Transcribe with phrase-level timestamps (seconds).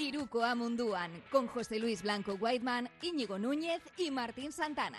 [0.00, 4.98] Iruko Amunduan, con José Luis Blanco Whiteman, Íñigo Núñez y Martín Santana.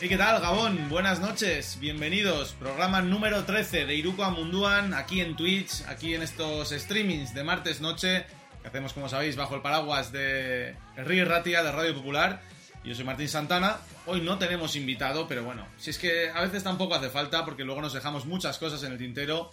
[0.00, 0.88] ¿Y qué tal, Gabón?
[0.88, 2.52] Buenas noches, bienvenidos.
[2.54, 7.82] Programa número 13 de Iruko Amunduan, aquí en Twitch, aquí en estos streamings de martes
[7.82, 8.24] noche,
[8.62, 12.40] que hacemos, como sabéis, bajo el paraguas de Río Ratia de Radio Popular.
[12.84, 13.78] Yo soy Martín Santana.
[14.06, 17.64] Hoy no tenemos invitado, pero bueno, si es que a veces tampoco hace falta, porque
[17.64, 19.50] luego nos dejamos muchas cosas en el tintero.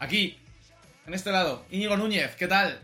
[0.00, 0.38] Aquí,
[1.06, 2.80] en este lado, Íñigo Núñez, ¿qué tal?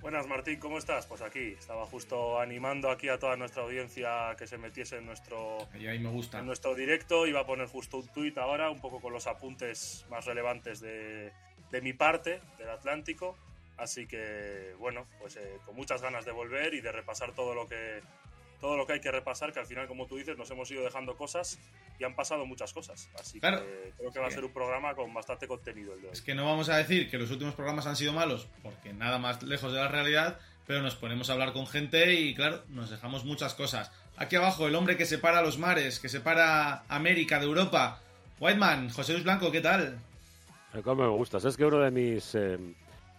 [0.00, 1.04] Buenas Martín, ¿cómo estás?
[1.06, 5.68] Pues aquí, estaba justo animando aquí a toda nuestra audiencia que se metiese en nuestro,
[5.78, 6.38] Y ahí me gusta.
[6.38, 7.26] en nuestro directo.
[7.26, 11.32] Iba a poner justo un tuit ahora, un poco con los apuntes más relevantes de,
[11.70, 13.36] de mi parte, del Atlántico.
[13.76, 17.68] Así que, bueno, pues eh, con muchas ganas de volver y de repasar todo lo
[17.68, 18.00] que
[18.60, 20.82] todo lo que hay que repasar, que al final, como tú dices, nos hemos ido
[20.82, 21.58] dejando cosas
[21.98, 23.08] y han pasado muchas cosas.
[23.18, 23.58] Así Claro.
[23.64, 26.12] que creo que va a ser un programa con bastante contenido el de hoy.
[26.12, 29.18] Es que no vamos a decir que los últimos programas han sido malos, porque nada
[29.18, 32.90] más lejos de la realidad, pero nos ponemos a hablar con gente y claro, nos
[32.90, 33.90] dejamos muchas cosas.
[34.16, 38.00] Aquí abajo, el hombre que separa los mares, que separa América de Europa.
[38.40, 39.98] Whiteman, José Luis Blanco, ¿qué tal?
[40.84, 41.44] ¿Cómo me gustas?
[41.44, 42.58] Es que uno de mis eh,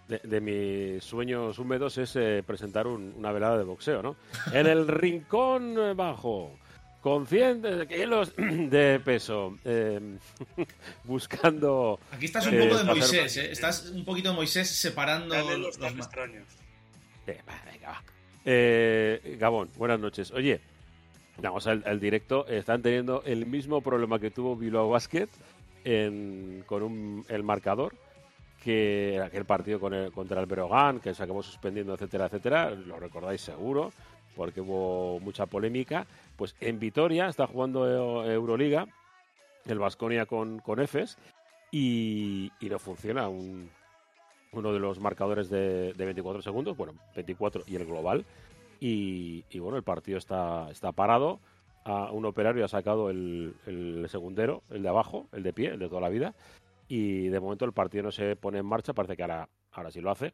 [0.09, 4.15] de, de mis sueños húmedos es eh, presentar un- una velada de boxeo, ¿no?
[4.53, 6.51] En el rincón eh, bajo,
[7.01, 10.17] con 100 de- kilos de peso, eh,
[11.03, 11.99] buscando...
[12.11, 13.51] Aquí estás un Eh, poco de Moisés, hacer- ¿eh?
[13.51, 16.45] Estás un poquito de Moisés separando los los extraños.
[17.27, 18.03] Eh, va, venga, va.
[18.45, 20.31] Eh, Gabón, buenas noches.
[20.31, 20.59] Oye,
[21.37, 22.47] vamos al, al directo.
[22.47, 25.27] Están teniendo el mismo problema que tuvo Bilbao Basket
[25.83, 27.93] en- con un- el marcador
[28.63, 32.71] que aquel partido contra el Berogán, que se suspendiendo, etcétera, etcétera.
[32.71, 33.91] Lo recordáis seguro,
[34.35, 36.05] porque hubo mucha polémica.
[36.35, 38.87] Pues en Vitoria está jugando eh, Euroliga,
[39.65, 41.17] el Vasconia con, con Efes,
[41.71, 43.69] y, no funciona un,
[44.51, 48.25] uno de los marcadores de, de 24 segundos, bueno, 24 y el global.
[48.79, 51.39] Y, y bueno, el partido está, está parado.
[51.85, 55.79] A un operario ha sacado el, el segundero, el de abajo, el de pie, el
[55.79, 56.35] de toda la vida.
[56.89, 60.01] Y de momento el partido no se pone en marcha, parece que ahora, ahora sí
[60.01, 60.33] lo hace.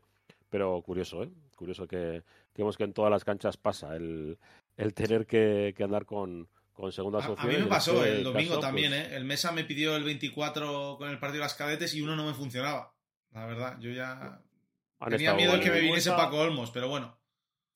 [0.49, 1.29] Pero curioso, ¿eh?
[1.55, 2.23] Curioso que,
[2.53, 4.37] que vemos que en todas las canchas pasa el,
[4.77, 8.23] el tener que, que andar con, con segundas A, a mí me pasó este el
[8.23, 9.15] domingo caso, también, pues, ¿eh?
[9.17, 12.25] El Mesa me pidió el 24 con el partido de las cadetes y uno no
[12.25, 12.93] me funcionaba.
[13.31, 14.41] La verdad, yo ya
[14.99, 17.19] han tenía miedo de que me viniese Paco Olmos, pero bueno.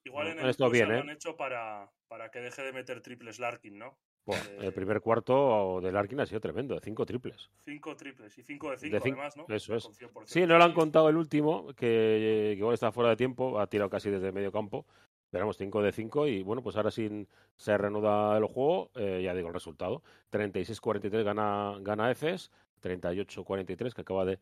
[0.06, 1.00] Igual en el bien, lo ¿eh?
[1.02, 3.98] han hecho para, para que deje de meter triples Larkin, ¿no?
[4.36, 7.50] Eh, el primer cuarto del Larkin ha sido tremendo, de cinco triples.
[7.60, 9.46] Cinco triples y cinco de De cinco, cinco, además, ¿no?
[9.56, 9.84] eso es.
[9.84, 10.22] Con 100%.
[10.26, 13.68] Sí, no lo han contado el último, que, que igual está fuera de tiempo, ha
[13.68, 14.86] tirado casi desde medio campo.
[15.30, 19.22] Pero vamos, 5 de 5 y bueno, pues ahora sin se reanuda el juego, eh,
[19.24, 20.02] ya digo el resultado.
[20.32, 22.50] 36-43 gana, gana Efes,
[22.82, 24.40] 38-43 que acaba de,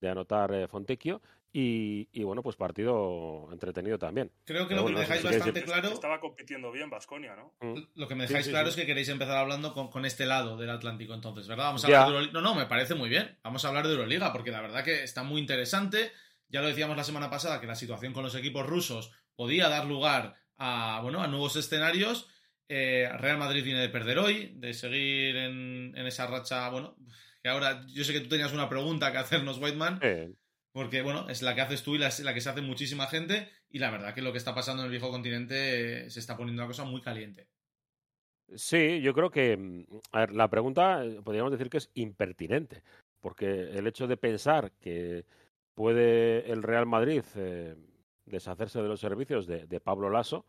[0.00, 1.20] de anotar eh, Fontecchio
[1.58, 4.30] y, y bueno, pues partido entretenido también.
[4.44, 7.54] Creo que Pero lo que bueno, me dejáis bastante claro, Estaba compitiendo bien Vasconia, ¿no?
[7.60, 7.82] Mm.
[7.94, 8.70] lo que me dejáis sí, claro sí.
[8.70, 11.64] es que queréis empezar hablando con, con este lado del Atlántico entonces, ¿verdad?
[11.64, 12.02] Vamos a Ya.
[12.04, 12.40] hablar de Euroliga.
[12.40, 13.38] No, no, me parece muy bien.
[13.42, 16.12] Vamos a hablar de Euroliga porque la verdad que está muy interesante.
[16.48, 19.86] Ya lo decíamos la semana pasada que la situación con los equipos rusos podía dar
[19.86, 22.28] lugar a, bueno, a nuevos escenarios.
[22.68, 26.96] Eh, Real Madrid viene de perder hoy, de seguir en, en esa racha, bueno,
[27.42, 30.32] que ahora yo sé que tú tenías una pregunta que hacernos, Whiteman, Eh,
[30.76, 33.48] porque bueno, es la que haces tú y la, la que se hace muchísima gente
[33.70, 36.36] y la verdad que lo que está pasando en el viejo continente eh, se está
[36.36, 37.48] poniendo una cosa muy caliente.
[38.54, 42.82] Sí, yo creo que mm, a ver, la pregunta eh, podríamos decir que es impertinente,
[43.22, 45.24] porque el hecho de pensar que
[45.74, 47.74] puede el Real Madrid eh,
[48.26, 50.44] deshacerse de los servicios de, Pablo Lasso,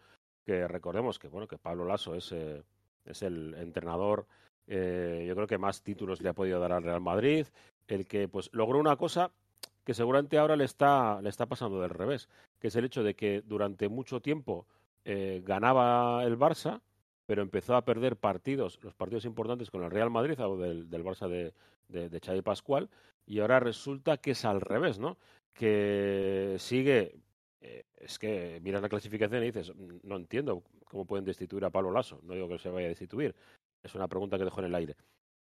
[0.46, 2.36] que recordemos que bueno que Pablo Lasso es,
[3.06, 4.28] es el entrenador,
[4.68, 7.48] eh, yo creo que más títulos le ha podido dar al Real Madrid,
[7.88, 9.32] el que pues logró una cosa
[9.88, 12.28] que seguramente ahora le está, le está pasando del revés,
[12.60, 14.68] que es el hecho de que durante mucho tiempo
[15.06, 16.82] eh, ganaba el Barça,
[17.26, 21.30] pero empezó a perder partidos, los partidos importantes con el Real Madrid, o del, Barça
[21.30, 21.54] de,
[21.88, 22.90] de, de Xavi Pascual,
[23.26, 25.16] y ahora resulta que es al revés, ¿no?
[25.54, 27.16] Que sigue,
[27.62, 31.70] eh, es que miras la clasificación y dices, "Mm, no entiendo cómo pueden destituir a
[31.70, 33.34] Pablo Lasso, no digo que se vaya a destituir,
[33.82, 34.98] es una pregunta que dejo en el aire.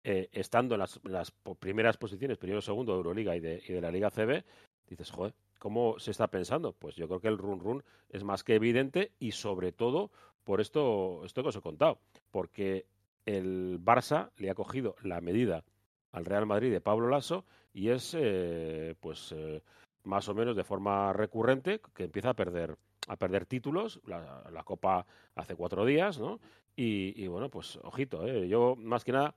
[0.09, 4.45] Eh, estando en las, primeras posiciones, primero segundo de Euroliga y de, la Liga CB,
[4.89, 6.75] dices, joder, ¿cómo se está pensando?
[6.75, 10.13] Pues yo creo que el run run es más que evidente y sobre todo
[10.45, 11.99] por esto, esto que os he contado,
[12.31, 12.87] porque
[13.25, 15.65] el Barça le ha cogido la medida
[16.13, 17.45] al Real Madrid de Pablo Lasso
[17.75, 19.61] y es eh, pues eh,
[20.05, 22.77] más o menos de forma recurrente que empieza a perder
[23.09, 26.41] a perder títulos, la, Copa hace cuatro días, ¿no?
[26.79, 29.35] Y, bueno, pues ojito, yo más que nada.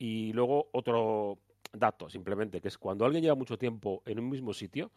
[0.00, 1.38] Y luego otro
[1.74, 4.90] dato, simplemente, que es cuando alguien lleva mucho tiempo en un mismo sitio,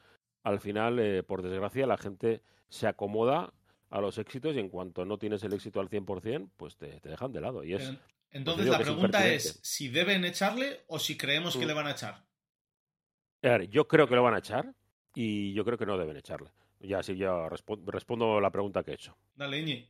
[0.43, 3.53] al final, eh, por desgracia, la gente se acomoda
[3.89, 7.33] a los éxitos y en cuanto no tienes el éxito al 100%, pues te, dejan
[7.33, 7.65] de lado.
[7.65, 7.93] Y es,
[8.31, 11.67] Entonces la pregunta es, si deben echarle o si creemos que mm.
[11.67, 12.23] le van a echar.
[13.69, 14.73] yo creo que lo van a echar
[15.13, 16.49] y yo creo que no deben echarle.
[16.79, 19.17] Ya sí, ya respondo la pregunta que he hecho.
[19.35, 19.89] Dale, Iñi.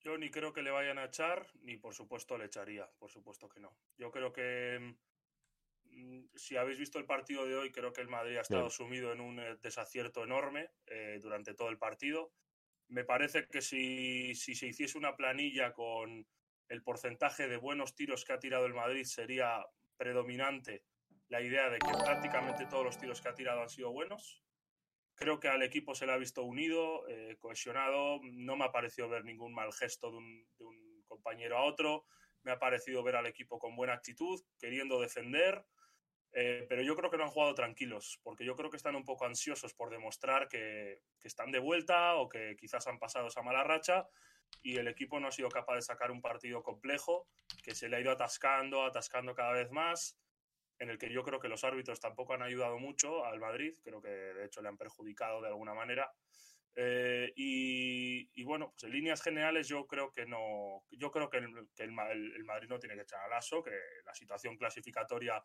[0.00, 3.48] Yo ni creo que le vayan a echar, ni por supuesto le echaría, por supuesto
[3.48, 3.76] que no.
[3.98, 4.96] Yo creo que
[5.84, 9.12] mm, si habéis visto el partido de hoy, creo que el Madrid ha estado sumido
[9.12, 12.32] en un eh, desacierto enorme eh, durante todo el partido.
[12.88, 16.26] Me parece que si, si se hiciese una planilla con
[16.68, 19.64] el porcentaje de buenos tiros que ha tirado el Madrid, sería
[19.96, 20.84] predominante
[21.28, 24.42] la idea de que prácticamente todos los tiros que ha tirado han sido buenos.
[25.20, 28.20] Creo que al equipo se le ha visto unido, eh, cohesionado.
[28.22, 32.06] No me ha parecido ver ningún mal gesto de un, compañero a otro.
[32.42, 35.62] Me ha parecido ver al equipo con buena actitud, queriendo defender.
[36.32, 39.04] Eh, pero yo creo que no han jugado tranquilos, porque yo creo que están un
[39.04, 43.42] poco ansiosos por demostrar que, que, están de vuelta o que quizás han pasado esa
[43.42, 44.08] mala racha
[44.62, 47.28] y el equipo no ha sido capaz de sacar un partido complejo,
[47.62, 50.18] que se le ha ido atascando, atascando cada vez más
[50.80, 54.00] en el que yo creo que los árbitros tampoco han ayudado mucho al Madrid, creo
[54.00, 56.10] que de hecho le han perjudicado de alguna manera.
[56.74, 61.92] Eh, y, bueno, pues en líneas generales yo creo que no, yo creo que, el,
[61.92, 65.44] Madrid no tiene que echar al aso, que la situación clasificatoria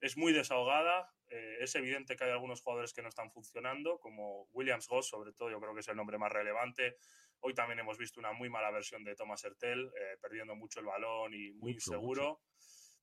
[0.00, 1.10] es muy desahogada.
[1.28, 5.32] Eh, es evidente que hay algunos jugadores que no están funcionando, como Williams Goss, sobre
[5.32, 6.98] todo, yo creo que es el nombre más relevante.
[7.40, 10.86] Hoy también hemos visto una muy mala versión de Thomas Hertel, eh, perdiendo mucho el
[10.86, 12.42] balón y muy inseguro.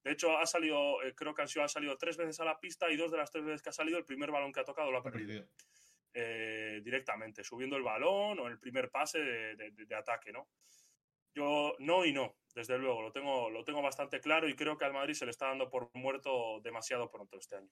[0.04, 2.98] De hecho, ha salido, eh, creo que ha salido tres veces a la pista y
[2.98, 4.98] dos de las tres veces que ha salido, el primer balón que ha tocado lo
[4.98, 5.46] ha perdido.
[6.14, 10.50] Eh, directamente, subiendo el balón o el primer pase de, ataque, ¿no?
[11.34, 14.84] Yo no y no, desde luego, lo tengo, lo tengo bastante claro y creo que
[14.84, 17.70] al Madrid se le está dando por muerto demasiado pronto este año.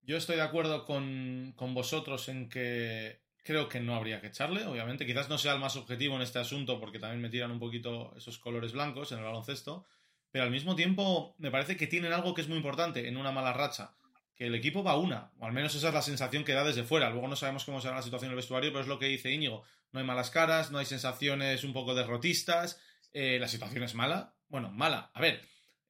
[0.00, 4.64] Yo estoy de acuerdo con, con vosotros en que creo que no habría que echarle,
[4.64, 5.04] obviamente.
[5.04, 8.14] Quizás no sea el más objetivo en este asunto porque también me tiran un poquito
[8.16, 9.84] esos colores blancos en el baloncesto
[10.32, 13.30] pero al mismo tiempo me parece que tienen algo que es muy importante en una
[13.30, 13.94] mala racha,
[14.34, 16.64] que el equipo va a una, o al menos esa es la sensación que da
[16.64, 17.10] desde fuera.
[17.10, 19.30] Luego no sabemos cómo será la situación en el vestuario, pero es lo que dice
[19.30, 19.62] Íñigo.
[19.92, 22.80] No hay malas caras, no hay sensaciones un poco derrotistas,
[23.12, 24.34] eh, la situación es mala.
[24.48, 25.10] Bueno, mala.
[25.12, 25.42] A ver,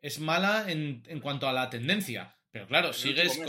[0.02, 3.40] es mala en, cuanto a la tendencia, pero claro, sigues,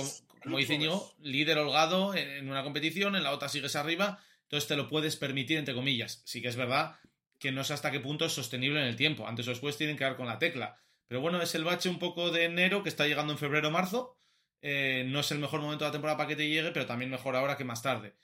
[0.43, 4.75] como, dice Íñigo, líder holgado en una competición, en la otra sigues arriba, entonces te
[4.75, 6.21] lo puedes permitir, entre comillas.
[6.25, 6.97] Sí que es verdad
[7.43, 9.27] que no sé hasta qué punto es sostenible en el tiempo.
[9.27, 10.77] Antes o después tienen que dar con la tecla.
[11.09, 13.71] Pero bueno, es el bache un poco de enero que está llegando en febrero o
[13.71, 14.15] marzo.
[14.61, 17.11] Eh, no es el mejor momento de la temporada para que te llegue, pero también
[17.11, 18.15] mejor ahora que más tarde.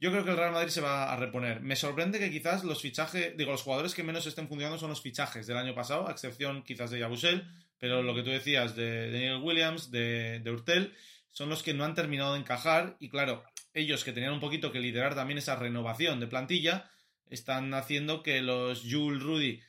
[0.00, 1.60] Yo creo que el Real Madrid se va a reponer.
[1.60, 5.00] Me sorprende que quizás los fichajes, digo, los jugadores que menos estén funcionando son los
[5.00, 7.46] fichajes del año pasado, a excepción quizás de Yabusel,
[7.78, 10.96] pero lo que tú decías de Daniel Williams, de, de Urtel,
[11.30, 14.72] son los que no han terminado de encajar y claro, ellos que tenían un poquito
[14.72, 16.90] que liderar también esa renovación de plantilla,
[17.28, 19.60] están haciendo que los Jules Rudy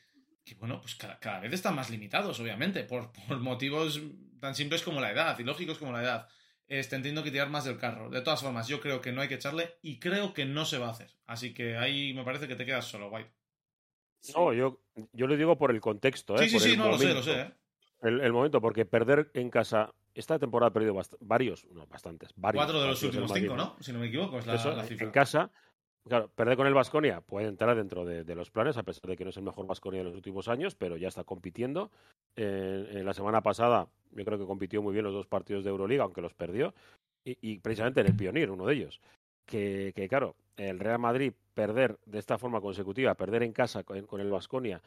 [0.46, 3.10] que bueno, pues cada, vez están más limitados, obviamente, por,
[3.40, 4.00] motivos
[4.40, 6.28] tan simples como la edad y lógicos como la edad.
[6.68, 8.10] Este, entiendo que tirar más del carro.
[8.10, 10.78] De todas formas, yo creo que no hay que echarle y creo que no se
[10.78, 11.10] va a hacer.
[11.26, 13.30] Así que ahí me parece que te quedas solo, White.
[14.34, 14.80] No, yo,
[15.12, 16.36] yo lo digo por el contexto.
[16.36, 16.48] ¿eh?
[16.48, 17.40] Sí, sí, sí, no lo sé, lo sé.
[17.40, 17.52] ¿eh?
[18.02, 19.92] El, momento, porque perder en casa.
[20.14, 22.30] Esta temporada ha perdido varios, no, bastantes.
[22.36, 23.76] Varios Cuatro de los últimos cinco, ¿no?
[23.80, 25.06] Si no me equivoco, es la, la cifra.
[25.06, 25.50] En casa,
[26.08, 29.24] Claro, perder con el Vasconia puede entrar dentro de, los planes, a pesar de que
[29.24, 31.90] no es el mejor Vasconia de los últimos años, pero ya está compitiendo.
[32.36, 36.04] en la semana pasada, yo creo que compitió muy bien los dos partidos de Euroliga,
[36.04, 36.74] aunque los perdió,
[37.24, 39.00] y, precisamente en el Pionir, uno de ellos.
[39.44, 44.30] Que, claro, el Real Madrid perder de esta forma consecutiva, perder en casa con, el
[44.30, 44.80] Vasconia,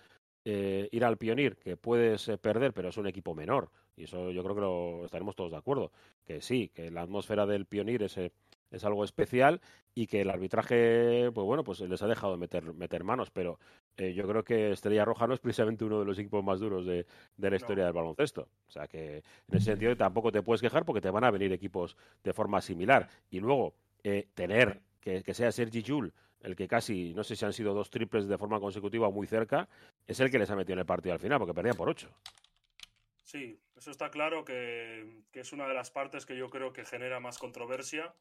[0.45, 4.31] eh, ir al Pionir, que puedes eh, perder, pero es un equipo menor, y eso
[4.31, 5.91] yo creo que lo estaremos todos de acuerdo.
[6.25, 8.17] Que sí, que la atmósfera del Pionir es.
[8.71, 9.61] Es algo especial
[9.95, 13.59] y que el arbitraje, pues bueno, pues les ha dejado meter, meter manos, pero
[13.97, 16.85] eh, yo creo que Estrella Roja no es precisamente uno de los equipos más duros
[16.85, 17.05] de,
[17.37, 18.47] la historia del baloncesto.
[18.67, 21.51] O sea que en ese sentido tampoco te puedes quejar porque te van a venir
[21.51, 23.09] equipos de forma similar.
[23.29, 23.73] Y luego,
[24.03, 27.73] eh, tener que, que sea Sergi Jul el que casi, no sé si han sido
[27.73, 29.67] dos triples de forma consecutiva muy cerca,
[30.07, 32.09] es el que les ha metido en el partido al final, porque perdía por ocho.
[33.29, 36.83] Sí, eso está claro que, que, es una de las partes que yo creo que
[36.83, 38.15] genera más controversia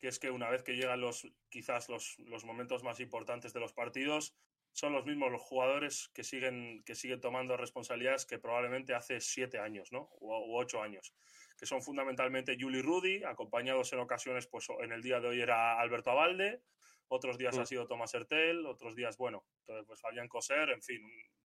[0.00, 3.60] que es que una vez que llegan los quizás los, los momentos más importantes de
[3.60, 4.36] los partidos,
[4.72, 9.58] son los mismos los jugadores que siguen, que siguen tomando responsabilidades que probablemente hace siete
[9.58, 10.08] años, ¿no?
[10.20, 11.14] U, ocho años,
[11.56, 15.80] que son fundamentalmente Juli Rudy, acompañados en ocasiones, pues en el día de hoy era
[15.80, 16.62] Alberto Abalde,
[17.08, 17.66] otros días ha mm.
[17.66, 19.44] sido Tomás Hertel, otros días, bueno,
[19.86, 21.02] pues Fabián Coser, en fin,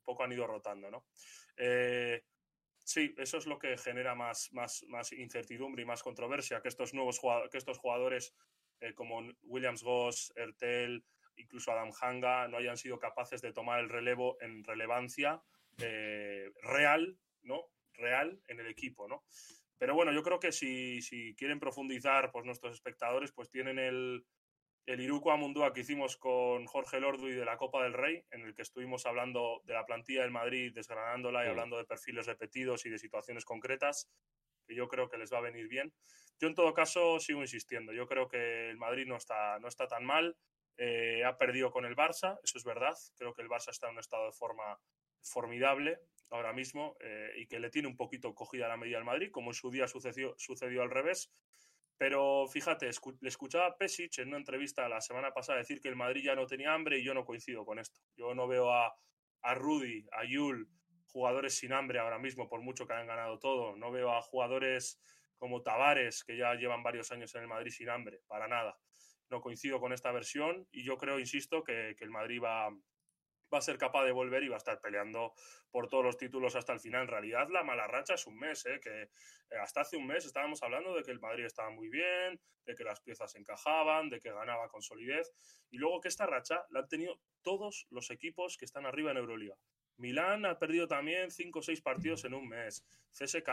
[0.05, 1.07] poco han ido rotando, ¿no?
[1.57, 2.23] Eh,
[2.85, 6.95] sí, eso es lo que genera más, más, más incertidumbre y más controversia, que estos
[6.95, 8.35] nuevos que estos jugadores
[8.81, 11.05] eh, como Williams Goss, Ertel,
[11.37, 15.43] incluso Adam Hanga, no hayan sido capaces de tomar el relevo en relevancia
[15.79, 17.65] eh, real, ¿no?
[17.95, 19.25] Real en el equipo, ¿no?
[19.79, 24.25] Pero bueno, yo creo que si, si quieren profundizar, pues nuestros espectadores pues tienen el,
[24.87, 28.43] el Iruko Amundúa que hicimos con Jorge Lordu y de la Copa del Rey, en
[28.43, 32.85] el que estuvimos hablando de la plantilla del Madrid, desgranándola y hablando de perfiles repetidos
[32.85, 34.11] y de situaciones concretas,
[34.67, 35.93] que yo creo que les va a venir bien.
[36.39, 39.87] Yo en todo caso sigo insistiendo, yo creo que el Madrid no está, no está
[39.87, 40.37] tan mal,
[40.77, 43.95] eh, ha perdido con el Barça, eso es verdad, creo que el Barça está en
[43.95, 44.79] un estado de forma
[45.23, 46.01] formidable
[46.31, 49.51] ahora mismo eh, y que le tiene un poquito cogida la medida al Madrid, como
[49.51, 51.33] en su día sucedió, sucedió al revés.
[51.97, 55.97] Pero fíjate, le escuchaba a Pesic en una entrevista la semana pasada decir que el
[55.97, 58.01] Madrid ya no tenía hambre y yo no coincido con esto.
[58.17, 58.95] Yo no veo a,
[59.43, 60.69] a Rudy, a Yul,
[61.07, 63.77] jugadores sin hambre ahora mismo, por mucho que hayan ganado todo.
[63.77, 65.01] No veo a jugadores
[65.37, 68.77] como Tavares, que ya llevan varios años en el Madrid sin hambre, para nada.
[69.31, 72.71] No coincido con esta versión y yo creo, insisto, que, que el Madrid va,
[73.53, 75.33] va a ser capaz de volver y va a estar peleando
[75.71, 77.03] por todos los títulos hasta el final.
[77.03, 78.81] En realidad, la mala racha es un mes, ¿eh?
[78.83, 79.09] que eh,
[79.61, 82.85] hasta hace un mes estábamos hablando de que el Madrid estaba muy bien, de que
[82.85, 85.33] las piezas encajaban, de que ganaba con solidez,
[85.71, 89.19] y luego que esta racha la han tenido todos los equipos que están arriba en
[89.19, 89.57] Euroliga.
[89.97, 92.85] Milán ha perdido también cinco o seis partidos en un mes.
[93.13, 93.49] CSK,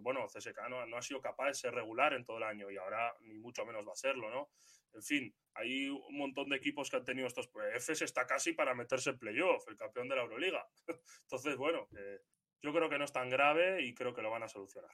[0.00, 2.76] bueno, CSK no, no, ha sido capaz de ser regular en todo el año y
[2.76, 4.50] ahora ni mucho menos va a serlo, ¿no?
[4.92, 7.50] En fin, hay un montón de equipos que han tenido estos.
[7.74, 10.66] EFES está casi para meterse en playoff, el campeón de la Euroliga.
[11.22, 11.88] Entonces, bueno,
[12.62, 14.90] yo creo que no es tan grave y creo que lo van a solucionar.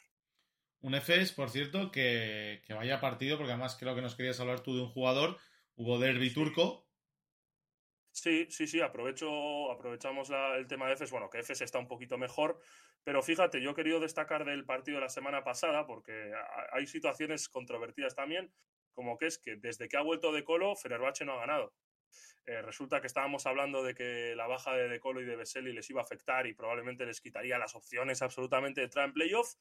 [0.80, 4.76] Un EFES, por cierto, que, vaya partido, porque además creo que nos querías hablar tú
[4.76, 5.38] de un jugador,
[5.74, 6.86] hubo derby turco.
[8.12, 11.10] Sí, sí, sí, aprovecho, aprovechamos el tema de EFES.
[11.10, 12.60] Bueno, que EFES está un poquito mejor,
[13.04, 16.32] pero fíjate, yo he querido destacar del partido de la semana pasada, porque
[16.72, 18.52] hay situaciones controvertidas también
[18.96, 21.74] como que es que desde que ha vuelto De Colo, Fenerbahce no ha ganado.
[22.46, 25.72] Eh, resulta que estábamos hablando de que la baja de De Colo y de Veseli
[25.72, 29.54] les iba a afectar y probablemente les quitaría las opciones absolutamente de entrar en playoff.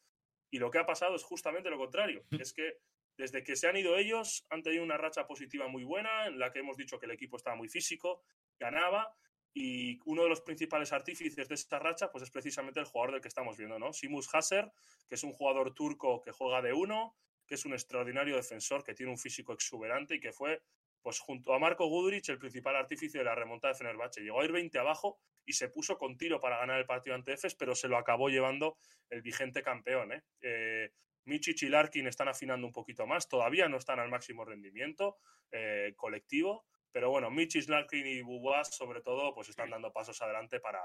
[0.50, 2.24] Y lo que ha pasado es justamente lo contrario.
[2.32, 2.78] Es que
[3.18, 6.52] desde que se han ido ellos, han tenido una racha positiva muy buena, en la
[6.52, 8.24] que hemos dicho que el equipo estaba muy físico,
[8.58, 9.14] ganaba,
[9.54, 13.22] y uno de los principales artífices de esta racha, pues es precisamente el jugador del
[13.22, 13.94] que estamos viendo, ¿no?
[13.94, 14.72] Simus Hasser,
[15.08, 18.94] que es un jugador turco que juega de uno, que es un extraordinario defensor, que
[18.94, 20.62] tiene un físico exuberante y que fue,
[21.02, 24.22] pues junto a Marco Gudrich, el principal artífice de la remontada de Fenerbahce.
[24.22, 27.34] Llegó a ir 20 abajo y se puso con tiro para ganar el partido ante
[27.34, 28.78] Efes, pero se lo acabó llevando
[29.10, 30.14] el vigente campeón.
[30.14, 30.24] ¿eh?
[30.42, 30.92] eh
[31.26, 35.18] Michich y Larkin están afinando un poquito más, todavía no están al máximo rendimiento
[35.52, 40.60] eh, colectivo, pero bueno, Michich, Larkin y Bubuas, sobre todo, pues están dando pasos adelante
[40.60, 40.82] para,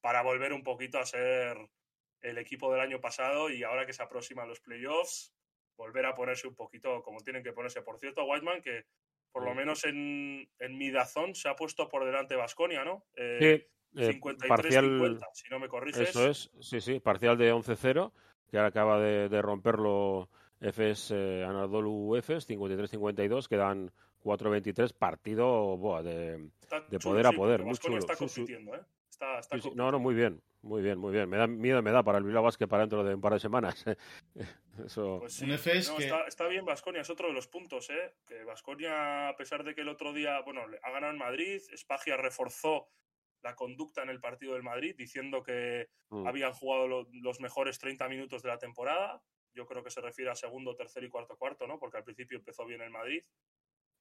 [0.00, 1.56] para volver un poquito a ser
[2.20, 5.34] el equipo del año pasado y ahora que se aproximan los playoffs,
[5.82, 7.82] volver a ponerse un poquito como tienen que ponerse.
[7.82, 8.84] Por cierto, Whiteman, que
[9.32, 13.04] por lo menos en, en mi dazón se ha puesto por delante Vasconia, ¿no?
[13.16, 16.08] Eh, sí, 53 eh, parcial, si no me corriges.
[16.10, 18.12] Eso es, sí, sí, parcial de 11-0,
[18.48, 20.28] que ahora acaba de, de romperlo
[20.60, 23.90] FS eh, Anadolu Efes, 53-52, quedan
[24.22, 26.48] 4-23, partido boa, de,
[26.90, 27.64] de poder a poder.
[27.64, 27.98] muy chulo.
[27.98, 28.82] Está compitiendo, ¿eh?
[29.74, 31.28] no, no, muy bien, muy bien, muy bien.
[31.28, 33.40] Me da miedo, me da para el Bilbao Basket para dentro de un par de
[33.40, 33.84] semanas.
[34.84, 35.18] Eso...
[35.20, 35.50] Pues sí.
[35.50, 38.14] está, está, bien Vasconia, es otro de los puntos, ¿eh?
[38.26, 42.16] Que Vasconia, a pesar de que el otro día, bueno, ha ganado en Madrid, Espagia
[42.16, 42.88] reforzó
[43.42, 46.26] la conducta en el partido del Madrid, diciendo que mm.
[46.26, 49.22] habían jugado los mejores 30 minutos de la temporada.
[49.54, 51.78] Yo creo que se refiere a segundo, tercer y cuarto cuarto, ¿no?
[51.78, 53.22] Porque al principio empezó bien el Madrid.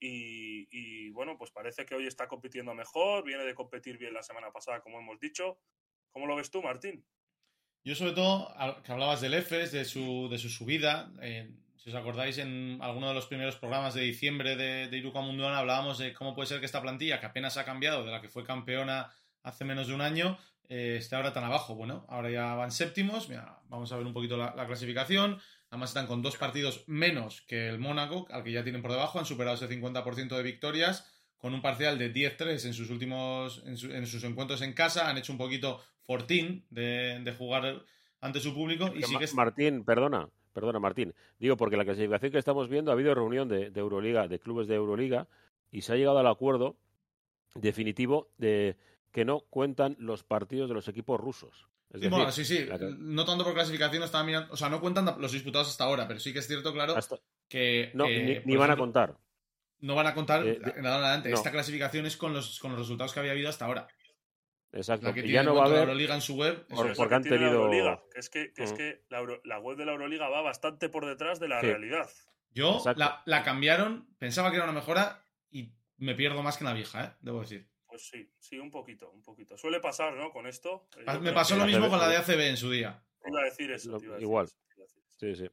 [0.04, 4.51] Y, bueno, pues parece que hoy está compitiendo mejor, viene de competir bien la semana
[4.51, 5.60] pasada, como hemos dicho.
[6.10, 7.06] ¿Cómo lo ves tú, Martín?
[7.84, 11.96] Yo sobre todo, que hablabas del EFES, de su, de su subida, eh, si os
[11.96, 16.14] acordáis, en alguno de los primeros programas de diciembre de, de Iruka Munduana hablábamos de
[16.14, 19.12] cómo puede ser que esta plantilla, que apenas ha cambiado de la que fue campeona
[19.42, 20.38] hace menos de un año,
[20.70, 21.74] eh, esté ahora tan abajo.
[21.74, 23.28] Bueno, ahora ya van séptimos,
[23.68, 25.42] vamos a ver un poquito la clasificación.
[25.72, 29.20] Además están con dos partidos menos que el Mónaco, al que ya tienen por debajo,
[29.20, 34.06] han superado ese 50% de victorias, con un parcial de 10-3 en sus últimos, en,
[34.06, 37.84] sus encuentros en casa, han hecho un poquito fortín de, jugar
[38.20, 38.91] ante su público.
[38.93, 39.03] Y.
[39.36, 43.70] Martín, perdona, perdona Martín, digo porque la clasificación que estamos viendo ha habido reunión de,
[43.70, 45.27] de Euroliga, de clubes de Euroliga,
[45.72, 46.77] y se ha llegado al acuerdo
[47.55, 48.77] definitivo de
[49.12, 51.67] que no cuentan los partidos de los equipos rusos
[52.31, 52.67] sí, sí,
[53.00, 54.53] No tanto por clasificación, estaba mirando.
[54.53, 56.96] O sea, no cuentan los disputados hasta ahora, pero sí que es cierto, claro,
[57.48, 57.91] que.
[57.93, 59.17] No, eh, ni, van a contar.
[59.79, 61.31] No van a contar eh, nada adelante.
[61.31, 63.88] Esta clasificación es con los, con los resultados que había habido hasta ahora.
[64.74, 65.08] Exacto.
[65.08, 65.90] La que y tiene ya no va a cuenta la haber.
[65.90, 66.66] Euroliga en su web.
[66.68, 66.98] eso Por- es.
[66.98, 68.75] Porque que han la tenido- Euroliga, que es que, que es Mm.
[68.78, 71.68] que la, Euro- la web de la Euroliga va bastante por detrás de la Sí.
[71.68, 72.10] realidad.
[72.54, 76.70] Yo la, la cambiaron, pensaba que era una mejora y me pierdo más que en
[76.70, 77.12] la vieja, ¿eh?
[77.22, 77.68] debo decir.
[77.88, 79.58] Pues sí, sí, un poquito, un poquito.
[79.58, 80.32] Suele pasar, ¿no?
[80.32, 80.88] Con esto.
[81.06, 82.18] Pa- yo Me pasó lo mismo ACB, con la de.
[82.18, 83.04] ACB en su día.
[83.25, 83.92] Iba a decir eso.
[83.92, 84.46] Lo- te iba a decir igual.
[84.46, 85.18] eso, te iba a decir eso.
[85.20, 85.51] Sí, sí.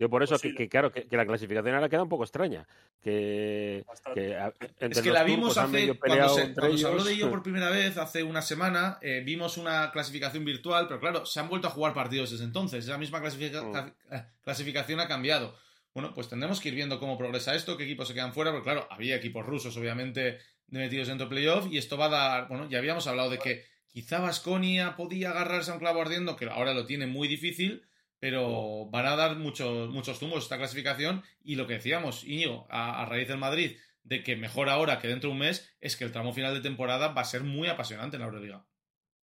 [0.00, 2.66] Yo por eso que, que, claro, que, que la clasificación ahora queda un poco extraña.
[3.02, 4.20] Que, Bastante.
[4.20, 7.30] que a- entre Es que la vimos hace, cuando, se, cuando se habló de ello
[7.30, 11.48] por primera vez, hace una semana, eh, vimos una clasificación virtual, pero claro, se han
[11.48, 12.84] vuelto a jugar partidos desde entonces.
[12.84, 14.14] Esa misma clasifica- Mm.
[14.14, 15.56] eh, clasificación ha cambiado.
[15.94, 18.64] Bueno, pues tendremos que ir viendo cómo progresa esto, qué equipos se quedan fuera, porque
[18.64, 22.68] claro, había equipos rusos, obviamente, metidos dentro de playoff, y esto va a dar, bueno,
[22.68, 26.72] ya habíamos hablado de que quizá Vasconia podía agarrarse a un clavo ardiendo, que ahora
[26.74, 27.82] lo tiene muy difícil,
[28.18, 33.02] pero van a dar muchos, muchos zumos esta clasificación, y lo que decíamos, Íñigo, a,
[33.02, 36.04] a raíz del Madrid, de que mejor ahora que dentro de un mes, es que
[36.04, 38.66] el tramo final de temporada va a ser muy apasionante en la Euroliga.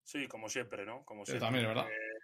[0.02, 1.04] Sí, como siempre, ¿no?
[1.04, 1.40] Como siempre.
[1.40, 1.90] también es verdad.
[1.90, 2.14] Eh,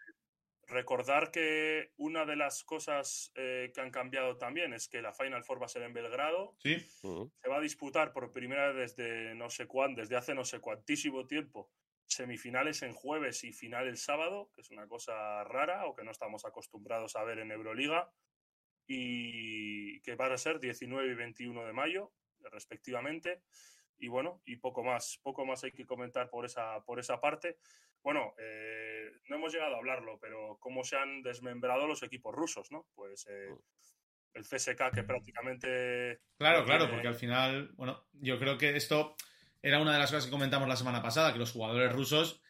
[0.66, 5.44] recordar que una de las cosas eh, que han cambiado también es que la Final
[5.44, 6.54] Four va a ser en Belgrado.
[6.58, 6.78] Sí.
[6.78, 10.60] Se va a disputar por primera vez desde no sé cuándo, desde hace no sé
[10.60, 11.70] cuantísimo tiempo,
[12.10, 16.10] semifinales en jueves y final el sábado, que es una cosa rara o que no
[16.10, 18.10] estamos acostumbrados a ver en Euroliga,
[18.86, 22.12] y que van a ser 19 y 21 de mayo,
[22.50, 23.42] respectivamente.
[23.98, 27.58] Y bueno, y poco más, poco más hay que comentar por esa, por esa parte.
[28.02, 32.72] Bueno, eh, no hemos llegado a hablarlo, pero cómo se han desmembrado los equipos rusos,
[32.72, 32.86] ¿no?
[32.94, 33.54] Pues eh,
[34.34, 36.20] el CSK que prácticamente...
[36.38, 39.14] Claro, claro, porque al final, bueno, yo creo que esto
[39.62, 42.40] era una de las cosas que comentamos la semana pasada, que los jugadores rusos,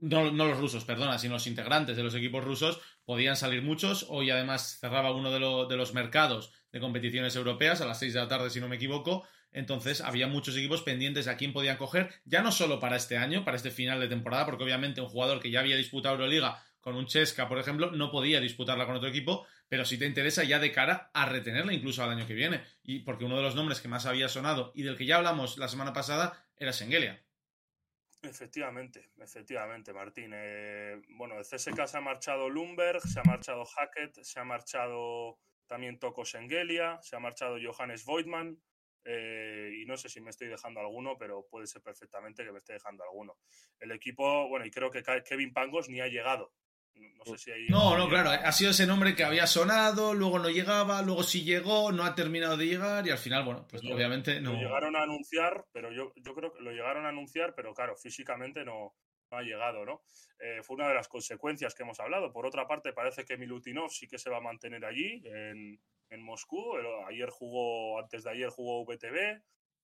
[0.00, 4.06] no, no los rusos, perdona, sino los integrantes de los equipos rusos, podían salir muchos.
[4.08, 5.38] Hoy además cerraba uno de,
[5.68, 8.76] de los mercados de competiciones europeas a las 6 de la tarde, si no me
[8.76, 9.26] equivoco.
[9.50, 13.44] Entonces había muchos equipos pendientes a quién podían coger, ya no solo para este año,
[13.44, 16.94] para este final de temporada, porque obviamente un jugador que ya había disputado Euroliga con
[16.96, 20.58] un Chesca, por ejemplo, no podía disputarla con otro equipo, pero sí te interesa ya
[20.58, 22.62] de cara a retenerla incluso al año que viene.
[22.82, 25.58] Y porque uno de los nombres que más había sonado y del que ya hablamos
[25.58, 27.24] la semana pasada era Sengelia.
[28.22, 30.32] Efectivamente, efectivamente, Martín.
[30.34, 35.38] Eh, bueno, de CSK se ha marchado Lumberg, se ha marchado Hackett, se ha marchado
[35.68, 38.60] también Toko Sengelia, se ha marchado Johannes Voigtman.
[39.04, 42.58] eh, y no sé si me estoy dejando alguno, pero puede ser perfectamente que me
[42.58, 43.38] esté dejando alguno.
[43.78, 46.52] El equipo, bueno, y creo que Ke- Kevin Pangos ni ha llegado.
[46.98, 47.68] No sé si hay.
[47.68, 51.44] No, no, claro, ha sido ese nombre que había sonado, luego no llegaba, luego sí
[51.44, 54.52] llegó, no ha terminado de llegar y al final, bueno, pues obviamente no.
[54.52, 57.96] Lo llegaron a anunciar, pero yo, yo creo que lo llegaron a anunciar, pero claro,
[57.96, 58.94] físicamente no,
[59.30, 60.02] no ha llegado, ¿no?
[60.38, 62.32] Eh, fue una de las consecuencias que hemos hablado.
[62.32, 65.80] Por otra parte, parece que Milutinov sí que se va a mantener allí, en,
[66.10, 66.76] en Moscú.
[67.06, 69.40] Ayer jugó, antes de ayer jugó VTB.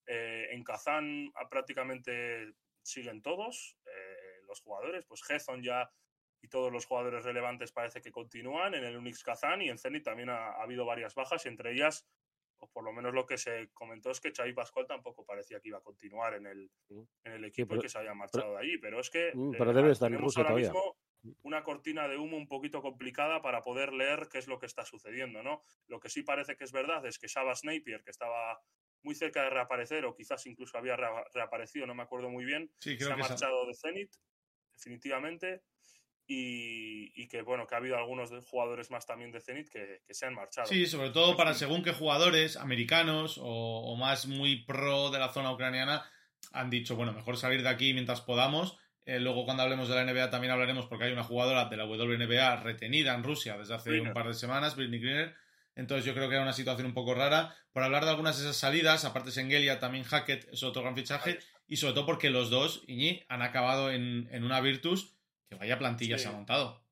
[0.06, 5.04] Eh, en Kazán prácticamente siguen todos eh, los jugadores.
[5.06, 5.90] Pues Hezon ya
[6.44, 10.04] y todos los jugadores relevantes parece que continúan en el Unix Kazán y en Zenit
[10.04, 12.06] también ha, ha habido varias bajas, entre ellas
[12.58, 15.68] o por lo menos lo que se comentó es que Xavi Pascual tampoco parecía que
[15.68, 16.70] iba a continuar en el,
[17.24, 18.78] en el equipo pero- y que se había marchado de allí.
[18.78, 20.68] Pero es que Mm, eh, pero debe estar en ahora todavía.
[20.72, 20.96] mismo
[21.42, 24.84] una cortina de humo un poquito complicada para poder leer qué es lo que está
[24.84, 25.62] sucediendo, ¿no?
[25.88, 28.60] Lo que sí parece que es verdad es que Shabazz Napier, que estaba
[29.02, 32.70] muy cerca de reaparecer, o quizás incluso había rea- reaparecido, no me acuerdo muy bien,
[32.78, 34.12] Sí, se ha marchado de Zenit,
[34.76, 35.62] definitivamente.
[36.26, 40.14] Y, y que bueno, que ha habido algunos jugadores más también de Zenit que, que
[40.14, 40.66] se han marchado.
[40.66, 45.32] Sí, sobre todo para según qué jugadores americanos o, o más muy pro de la
[45.32, 46.08] zona ucraniana
[46.52, 48.78] han dicho, bueno, mejor salir de aquí mientras podamos.
[49.06, 51.84] Eh, luego cuando hablemos de la NBA también hablaremos porque hay una jugadora de la
[51.84, 55.34] WNBA retenida en Rusia desde hace un par de semanas, Britney Griner.
[55.76, 57.54] Entonces yo creo que era una situación un poco rara.
[57.72, 61.38] Por hablar de algunas de esas salidas, aparte Sengelia, también Hackett es otro gran fichaje.
[61.66, 65.13] Y sobre todo porque los dos, Iñi, han acabado en, en una Virtus
[65.54, 66.24] que vaya plantilla Sí.
[66.24, 66.82] se ha montado.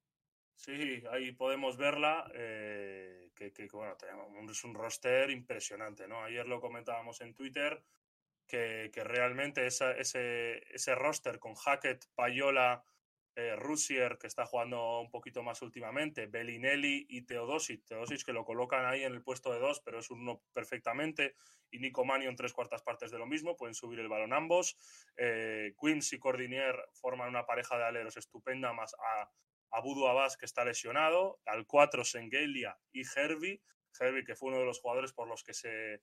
[0.54, 3.96] Sí, ahí podemos verla, eh, que, que, bueno,
[4.52, 6.22] es un roster impresionante, ¿no?
[6.22, 7.82] Ayer lo comentábamos en Twitter,
[8.46, 12.84] que, que realmente esa- ese, ese roster con Hackett, Payola,
[13.34, 18.44] eh, Rusier, que está jugando un poquito más últimamente, Bellinelli y Teodosic, Teodosic que lo
[18.44, 21.34] colocan ahí en el puesto de dos, pero es uno perfectamente,
[21.70, 24.76] y Nico Manio en tres cuartas partes de lo mismo, pueden subir el balón ambos,
[25.16, 29.30] eh, Quims y Cordinier forman una pareja de aleros estupenda, más a
[29.72, 33.62] a Budu Abbas, que está lesionado, al 4 Sengelia y Herbie.
[33.98, 36.02] Herbie, que fue uno de los jugadores por los que se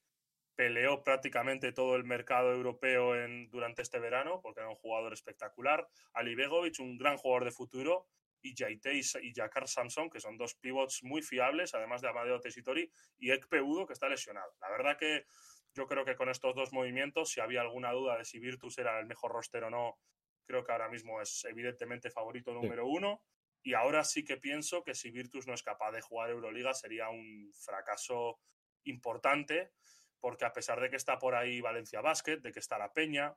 [0.55, 5.87] peleó prácticamente todo el mercado europeo en, durante este verano, porque era un jugador espectacular.
[6.13, 8.07] Ali Begovic, un gran jugador de futuro,
[8.41, 12.91] y Jaite y, Jakar Samson, que son dos pivots muy fiables, además de Amadeo Tessitori,
[13.17, 14.53] y Ekpe Udo, que está lesionado.
[14.61, 15.25] La verdad que
[15.73, 18.99] yo creo que con estos dos movimientos, si había alguna duda de si Virtus era
[18.99, 19.99] el mejor roster o no
[20.45, 23.21] creo que ahora mismo es evidentemente favorito número uno.
[23.61, 27.09] Y ahora sí que pienso que si Virtus no es capaz de jugar Euroliga sería
[27.09, 28.39] un fracaso
[28.85, 29.73] importante,
[30.19, 33.35] porque a pesar de que está por ahí Valencia Basket, de que está La Peña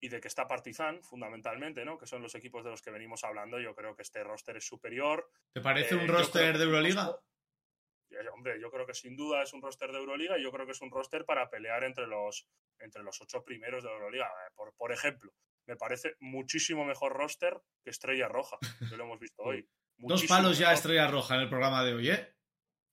[0.00, 1.96] y de que está Partizan, fundamentalmente, ¿no?
[1.96, 4.66] que son los equipos de los que venimos hablando, yo creo que este roster es
[4.66, 5.30] superior.
[5.52, 7.16] ¿Te parece un roster de Euroliga?
[8.34, 10.72] hombre, yo creo que sin duda es un roster de Euroliga y yo creo que
[10.72, 12.46] es un roster para pelear entre los,
[12.78, 14.26] entre los ocho primeros de Euroliga.
[14.26, 15.32] Eh, por, por ejemplo,
[15.66, 18.58] me parece muchísimo mejor roster que Estrella Roja,
[18.88, 19.66] que lo hemos visto hoy.
[19.96, 22.34] Dos palos ya Estrella Roja en el programa de hoy, ¿eh?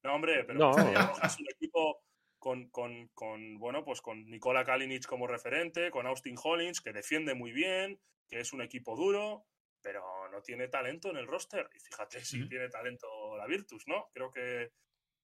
[0.04, 1.99] No, hombre, pero Estrella Roja es un equipo
[2.39, 7.36] con, con, con, bueno, pues con Nikola Kalinic como referente, con Austin Hollins, que defiende
[7.36, 9.45] muy bien, que es un equipo duro,
[9.82, 11.69] pero no tiene talento en el roster.
[11.75, 14.08] Y fíjate si tiene talento la Virtus, ¿no?
[14.13, 14.71] Creo que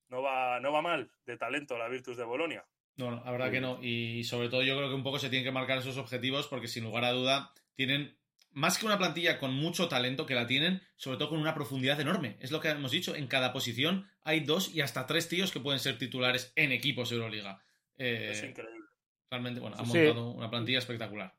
[0.10, 2.66] no va, no va mal de talento la Virtus de Bolonia.
[2.98, 3.80] No, la verdad que no.
[3.82, 6.68] Y sobre todo yo creo que un poco se tienen que marcar esos objetivos porque
[6.68, 8.18] sin lugar a duda tienen
[8.56, 12.00] más que una plantilla con mucho talento que la tienen, sobre todo con una profundidad
[12.00, 12.38] enorme.
[12.40, 15.60] Es lo que hemos dicho, en cada posición hay dos y hasta tres tíos que
[15.60, 17.62] pueden ser titulares en equipos Euroliga.
[17.98, 18.86] Eh, es increíble.
[19.30, 21.36] Realmente, bueno, han montado una plantilla espectacular.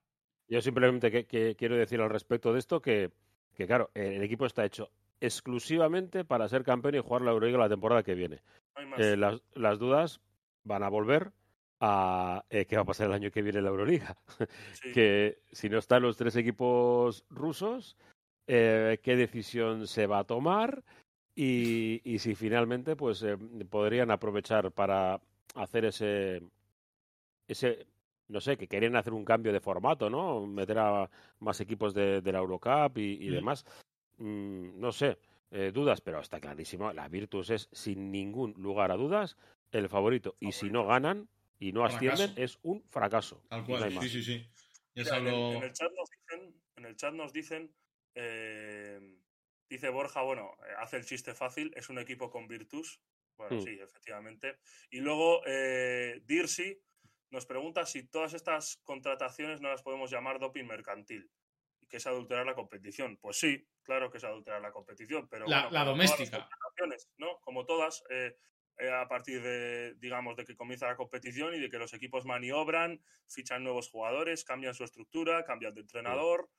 [0.48, 3.11] Yo simplemente que, quiero decir al respecto de esto que,
[3.57, 7.70] que, claro, el equipo está hecho exclusivamente para ser campeón y jugar la Euroliga la
[7.70, 8.42] temporada que viene.
[8.98, 10.20] Eh, las, las, dudas
[10.64, 11.33] van a volver
[11.80, 14.16] a eh, qué va a pasar el año que viene en la Euroliga.
[14.94, 17.96] que si no están los tres equipos rusos,
[18.46, 20.84] eh, qué decisión se va a tomar
[21.34, 23.24] y, y si finalmente pues
[23.68, 25.20] podrían aprovechar para
[25.54, 26.42] hacer ese
[27.48, 27.86] ese
[28.28, 30.46] no sé, que querían hacer un cambio de formato, ¿no?
[30.46, 31.10] Meter a
[31.40, 33.64] más equipos de, la Eurocup y, y demás.
[34.18, 35.18] Mm, no sé,
[35.50, 39.36] eh, dudas, pero está clarísimo, la Virtus es sin ningún lugar a dudas
[39.70, 40.36] el favorito.
[40.40, 41.28] Y si no ganan
[41.59, 43.42] y no ascienden, es un fracaso.
[43.49, 44.51] Tal cual, sí, sí, sí.
[44.95, 45.07] en,
[45.62, 47.75] el, chat nos dicen, en el chat nos dicen
[48.14, 49.01] eh,
[49.69, 53.01] dice Borja, bueno, eh, hace el chiste fácil, es un equipo con Virtus.
[53.37, 53.64] Bueno, hmm.
[53.64, 54.59] sí, efectivamente.
[54.90, 55.42] Y luego
[56.25, 56.81] Dirsi
[57.31, 61.31] nos pregunta si todas estas contrataciones no las podemos llamar doping mercantil
[61.88, 63.16] que es adulterar la competición.
[63.19, 66.49] Pues sí, claro que es adulterar la competición, pero la, la doméstica.
[67.19, 67.38] ¿no?
[67.40, 68.38] Como todas, eh, eh,
[68.92, 73.00] a partir de, digamos, de que comienza la competición y de que los equipos maniobran,
[73.28, 76.50] fichan nuevos jugadores, cambian su estructura, cambian de entrenador,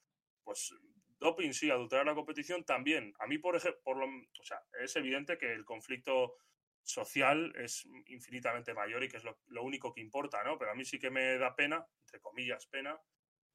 [0.43, 0.73] pues
[1.19, 3.13] doping sí, adulterar la competición también.
[3.19, 6.35] A mí, por ejemplo, por lo, o sea, es evidente que el conflicto
[6.83, 10.57] social es infinitamente mayor y que es lo, lo, único que importa, ¿no?
[10.57, 12.99] Pero a mí sí que me da pena, entre comillas, pena,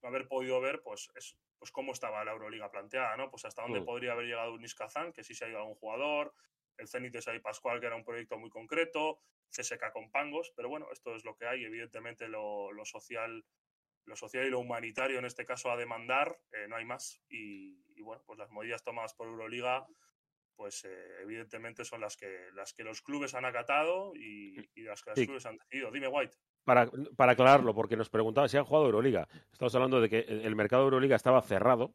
[0.02, 3.30] no haber podido ver pues, es, pues cómo estaba la Euroliga planteada, ¿no?
[3.30, 6.34] Pues hasta dónde podría haber llegado un Kazan, que sí se ha ido algún jugador,
[6.78, 10.68] el Zenit de Sai Pascual, que era un proyecto muy concreto, CSK con Pangos, pero
[10.68, 13.44] bueno, esto es lo que hay, evidentemente lo, lo social
[14.04, 17.22] lo social y lo humanitario en este caso a demandar, eh, no hay más.
[17.28, 19.86] Y, bueno, pues las medidas tomadas por Euroliga,
[20.56, 25.02] pues eh, evidentemente son las que, las que los clubes han acatado y, y las
[25.02, 25.92] que los clubes han decidido.
[25.92, 29.28] Dime, White para, para aclararlo, porque nos preguntaba si han jugado Euroliga.
[29.52, 31.94] Estamos hablando de que el mercado de Euroliga estaba cerrado,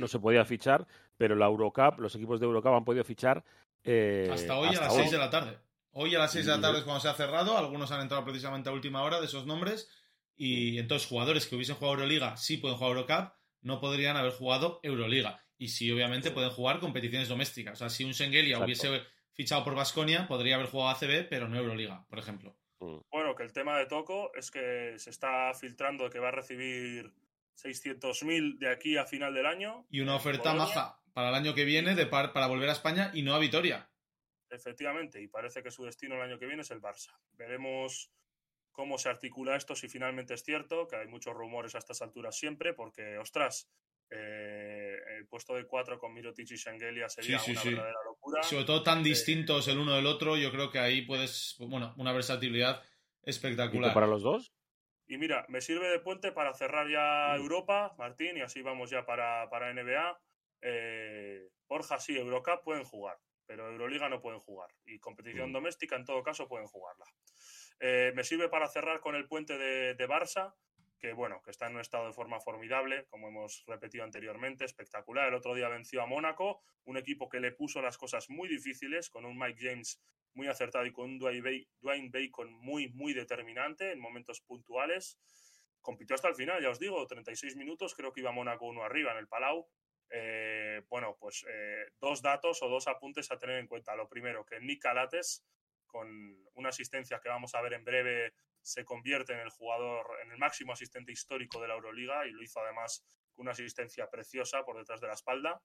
[0.00, 0.86] no se podía fichar,
[1.16, 3.44] pero la Eurocup, los equipos de Eurocup han podido fichar.
[3.84, 5.58] Eh, hasta hoy a las 6 de la tarde.
[5.92, 8.24] Hoy a las 6 de la tarde es cuando se ha cerrado, algunos han entrado
[8.24, 9.90] precisamente a última hora de esos nombres,
[10.36, 14.80] y entonces jugadores que hubiesen jugado Euroliga sí pueden jugar Eurocup, no podrían haber jugado
[14.82, 15.44] Euroliga.
[15.58, 17.74] Y sí, obviamente, pueden jugar competiciones domésticas.
[17.74, 19.02] O sea, si un Sengelia hubiese
[19.34, 22.56] fichado por Basconia, podría haber jugado ACB, pero no Euroliga, por ejemplo.
[22.78, 23.00] Mm.
[23.10, 27.12] Bueno, que el tema de Toco es que se está filtrando que va a recibir
[27.62, 29.86] 600.000 de aquí a final del año.
[29.90, 33.22] Y una oferta maja para el año que viene de para volver a España y
[33.22, 33.90] no a Vitoria.
[34.50, 37.16] Efectivamente, y parece que su destino el año que viene es el Barça.
[37.32, 38.10] Veremos
[38.72, 42.36] cómo se articula esto, si finalmente es cierto, que hay muchos rumores a estas alturas
[42.36, 43.70] siempre, porque, ostras,
[44.10, 48.42] eh, el puesto de cuatro con Mirotic y Shengelia sería una verdadera locura.
[48.42, 51.94] Sobre todo tan eh, distintos el uno del otro, yo creo que ahí puedes, bueno,
[51.96, 52.82] una versatilidad
[53.22, 53.92] espectacular.
[53.92, 54.52] ¿Y para los dos?
[55.06, 57.40] Y mira, me sirve de puente para cerrar ya mm.
[57.40, 60.20] Europa, Martín, y así vamos ya para, para NBA.
[60.62, 64.70] Eh, Borja sí, Eurocup pueden jugar, pero Euroliga no pueden jugar.
[64.84, 65.52] Y competición mm.
[65.52, 67.06] doméstica, en todo caso, pueden jugarla.
[67.80, 70.54] me sirve para cerrar con el puente de, de Barça
[71.00, 75.28] que bueno, que está en un estado de forma formidable, como hemos repetido anteriormente, espectacular.
[75.28, 79.08] El otro día venció a Mónaco, un equipo que le puso las cosas muy difíciles,
[79.08, 80.00] con un Mike James
[80.34, 85.18] muy acertado y con un Dwayne Bacon muy, muy determinante en momentos puntuales.
[85.80, 89.12] Compitió hasta el final, ya os digo, 36 minutos, creo que iba Mónaco uno arriba
[89.12, 89.66] en el Palau.
[90.10, 93.94] Eh, bueno, pues eh, dos datos o dos apuntes a tener en cuenta.
[93.94, 95.44] Lo primero, que Nick Calates,
[95.86, 96.08] con
[96.54, 100.38] una asistencia que vamos a ver en breve se convierte en el jugador, en el
[100.38, 103.04] máximo asistente histórico de la Euroliga y lo hizo además
[103.36, 105.62] una asistencia preciosa por detrás de la espalda.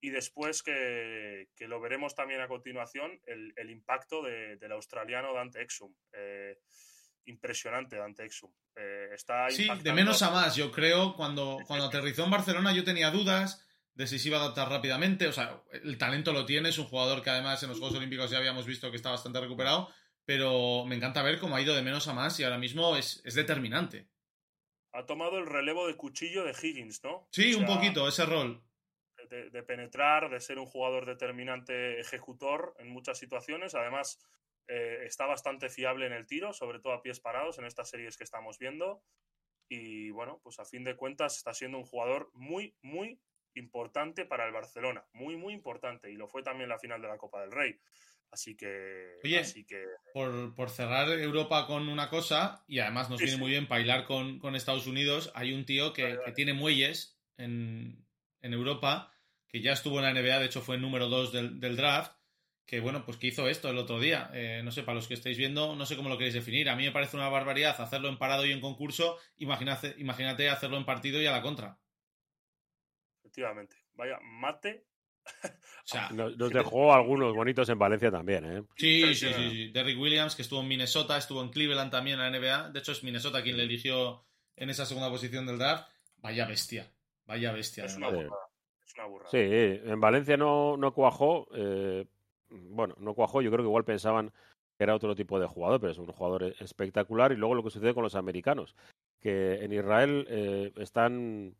[0.00, 5.34] Y después que, que lo veremos también a continuación, el, el impacto de, del australiano
[5.34, 5.92] Dante Exum.
[6.12, 6.56] Eh,
[7.24, 8.52] impresionante Dante Exum.
[9.12, 11.14] Está Sí, de menos a más, yo creo.
[11.16, 13.67] Cuando, cuando aterrizó en Barcelona yo tenía dudas
[13.98, 15.26] de si se iba a adaptar rápidamente.
[15.26, 18.30] O sea, el talento lo tiene, es un jugador que además en los Juegos Olímpicos
[18.30, 19.90] ya habíamos visto que está bastante recuperado.
[20.24, 23.20] Pero me encanta ver cómo ha ido de menos a más y ahora mismo es,
[23.24, 24.08] es determinante.
[24.92, 27.28] Ha tomado el relevo de cuchillo de Higgins, ¿no?
[27.32, 28.62] Sí, O un poquito, ese rol.
[29.28, 33.74] de, de penetrar, de ser un jugador determinante ejecutor en muchas situaciones.
[33.74, 34.20] Además,
[34.68, 38.16] eh, está bastante fiable en el tiro, sobre todo a pies parados en estas series
[38.16, 39.02] que estamos viendo.
[39.68, 43.20] Y bueno, pues a fin de cuentas está siendo un jugador muy, muy
[43.58, 45.04] importante para el Barcelona.
[45.12, 46.10] Muy, muy importante.
[46.10, 47.78] Y lo fue también la final de la Copa del Rey.
[48.30, 49.16] Así que.
[49.24, 53.36] Oye, así que Por, por cerrar Europa con una cosa, y además nos Sí, viene
[53.36, 53.40] sí.
[53.40, 56.26] muy bien bailar con, con Estados Unidos, hay un tío que, Vale, vale.
[56.26, 58.06] que tiene muelles en,
[58.42, 59.12] en Europa,
[59.48, 62.12] que ya estuvo en la NBA, de hecho fue el número 2 del, del draft,
[62.66, 64.30] que bueno, pues que hizo esto el otro día.
[64.34, 66.68] Eh, no sé, para los que estáis viendo, no sé cómo lo queréis definir.
[66.68, 69.16] A mí me parece una barbaridad hacerlo en parado y en concurso.
[69.38, 71.78] Imagínate, imagínate hacerlo en partido y a la contra.
[73.28, 73.76] Efectivamente.
[73.94, 74.84] Vaya, mate.
[75.24, 75.26] O
[75.84, 78.62] sea, Nos, nos dejó algunos bonitos en Valencia también, ¿eh?
[78.76, 79.68] sí, sí, sí.
[79.70, 82.70] Derrick Williams, que estuvo en Minnesota, estuvo en Cleveland también en la NBA.
[82.70, 84.24] De hecho, es Minnesota quien le eligió
[84.56, 85.88] en esa segunda posición del draft.
[86.18, 86.90] Vaya bestia.
[87.26, 87.84] Vaya bestia.
[87.84, 88.24] Es de una verdad.
[88.24, 88.46] burrada.
[88.86, 89.30] Es una burrada.
[89.30, 91.48] Sí, en Valencia no, no cuajó.
[91.54, 92.06] eh,
[92.48, 93.42] bueno, no cuajó.
[93.42, 94.30] Yo creo que igual pensaban
[94.78, 97.32] que era otro tipo de jugador, pero es un jugador e- espectacular.
[97.32, 98.74] Y luego lo que sucede con los americanos,
[99.20, 101.54] que en Israel eh, están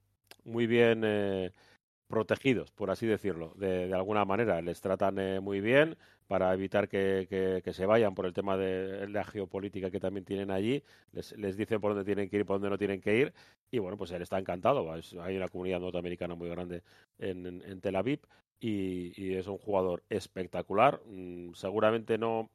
[0.44, 1.52] muy bien eh,
[2.08, 4.60] protegidos, por así decirlo, de, alguna manera.
[4.62, 5.96] Les tratan eh, muy bien
[6.26, 10.82] para evitar que, se vayan por el tema de la geopolítica que también tienen allí.
[11.12, 13.34] Les, les dicen por dónde tienen que ir, por dónde no tienen que ir.
[13.70, 14.90] Y bueno, pues él está encantado.
[14.92, 16.82] Hay una comunidad norteamericana muy grande
[17.18, 18.20] en, Tel Aviv
[18.60, 21.00] y, y es un jugador espectacular.
[21.06, 22.50] Mm, seguramente no,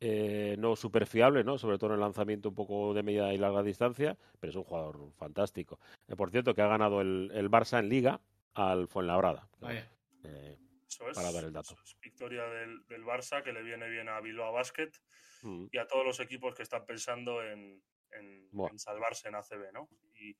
[0.00, 1.58] eh, no súper fiable, ¿no?
[1.58, 4.64] sobre todo en el lanzamiento un poco de media y larga distancia, pero es un
[4.64, 5.78] jugador fantástico.
[6.08, 8.20] Eh, por cierto, que ha ganado el, el Barça en Liga
[8.54, 9.48] al Fuenlabrada.
[9.60, 9.90] Vaya.
[10.24, 11.74] Eh, Eso es, para dar el dato.
[11.74, 14.90] eso es victoria del, del Barça que le viene bien a Bilbao Basket
[15.42, 18.70] mm, y a todos los equipos que están pensando en, en- Buah.
[18.70, 19.88] en salvarse en ACB, ¿no?
[20.14, 20.36] Y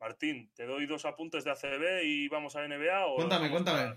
[0.00, 3.96] Martín, te doy dos apuntes de ACB y vamos a NBA o Cuéntame, cuéntame.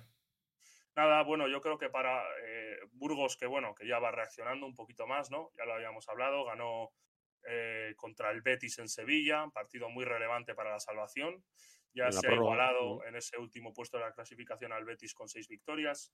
[0.95, 4.75] Nada, bueno, yo creo que para eh, Burgos, que bueno, que ya va reaccionando un
[4.75, 5.51] poquito más, ¿no?
[5.58, 6.93] Ya lo habíamos hablado, ganó
[7.47, 11.43] eh, contra el Betis en Sevilla, partido muy relevante para la salvación.
[11.93, 15.27] Ya la se ha igualado en ese último puesto de la clasificación al Betis con
[15.27, 16.13] seis victorias.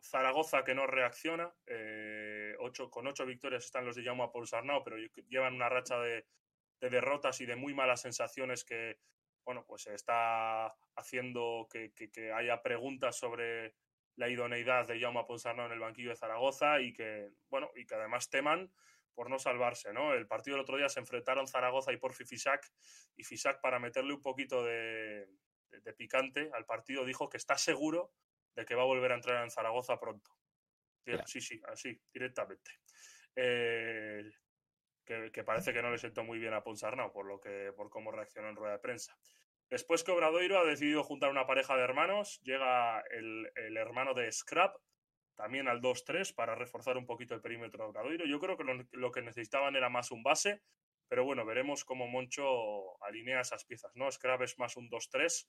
[0.00, 4.96] Zaragoza que no reacciona, eh, ocho, con ocho victorias están los de Jaume Ponsarnau, pero
[5.28, 6.26] llevan una racha de,
[6.80, 8.98] de derrotas y de muy malas sensaciones que,
[9.46, 13.76] bueno, pues está haciendo que, que- que haya preguntas sobre
[14.16, 17.94] la idoneidad de Jaume Ponsarnau en el banquillo de Zaragoza y que, bueno, y que
[17.94, 18.72] además teman
[19.14, 20.12] por no salvarse, ¿no?
[20.12, 22.64] El partido del otro día se enfrentaron Zaragoza y Porfi Fisac
[23.16, 25.28] y Fisac para meterle un poquito de,
[25.70, 28.12] de- de picante al partido dijo que está seguro
[28.54, 30.30] de que va a volver a entrar en Zaragoza pronto.
[31.04, 31.12] Sí.
[31.26, 32.70] Sí, sí, así, directamente.
[33.36, 34.30] Eh,
[35.04, 37.90] que, que parece que no le sentó muy bien a Ponsarnau por lo que por
[37.90, 39.16] cómo reaccionó en rueda de prensa.
[39.70, 44.30] Después que Obradoiro ha decidido juntar una pareja de hermanos, llega el, el hermano de
[44.30, 44.74] Scrap,
[45.36, 48.26] también al 2-3 para reforzar un poquito el perímetro de Obradoiro.
[48.26, 50.62] Yo creo que lo, lo que necesitaban era más un base,
[51.08, 54.10] pero bueno, veremos cómo Moncho alinea esas piezas, ¿no?
[54.10, 55.46] Scrap es más un 2-3.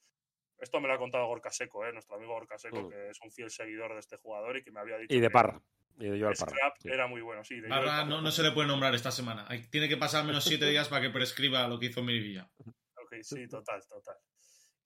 [0.57, 1.91] Esto me lo ha contado Gorka Seco, ¿eh?
[1.93, 2.89] nuestro amigo Gorka Seco, Mm.
[2.89, 5.27] que es un fiel seguidor de este jugador y que me había dicho y de
[5.27, 5.61] que Parra.
[5.99, 6.51] Y de Joel Parra.
[6.51, 6.89] Scrap sí.
[6.89, 7.59] era muy bueno, sí.
[7.59, 8.05] de Parra.
[8.05, 9.45] no, no se le puede nombrar esta semana.
[9.49, 12.49] Hay- tiene que pasar menos siete días para que prescriba lo que hizo Mirivilla.
[13.23, 14.17] Sí, total, total.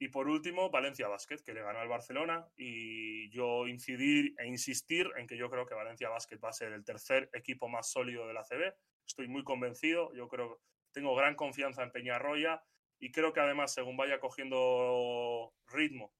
[0.01, 2.47] Y por último, Valencia Basket, que le ganó al Barcelona.
[2.55, 6.71] Y yo incidir e insistir en que yo creo que Valencia Basket va a ser
[6.71, 8.73] el tercer equipo más sólido de la CB.
[9.05, 10.13] Estoy muy convencido.
[10.13, 10.61] Yo creo
[10.91, 12.63] tengo gran confianza en Peñarroya.
[12.97, 16.13] Y creo que además, según vaya cogiendo ritmo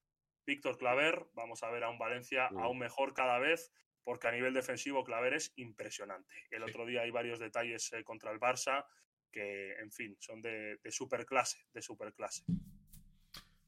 [0.45, 2.60] Víctor Claver, vamos a ver a un Valencia Mm.
[2.60, 3.72] aún mejor cada vez,
[4.04, 6.34] porque a nivel defensivo Claver es impresionante.
[6.52, 6.69] El Sí.
[6.69, 8.86] otro día hay varios detalles eh, contra el Barça
[9.32, 12.44] que, en fin, son de, de superclase, de superclase.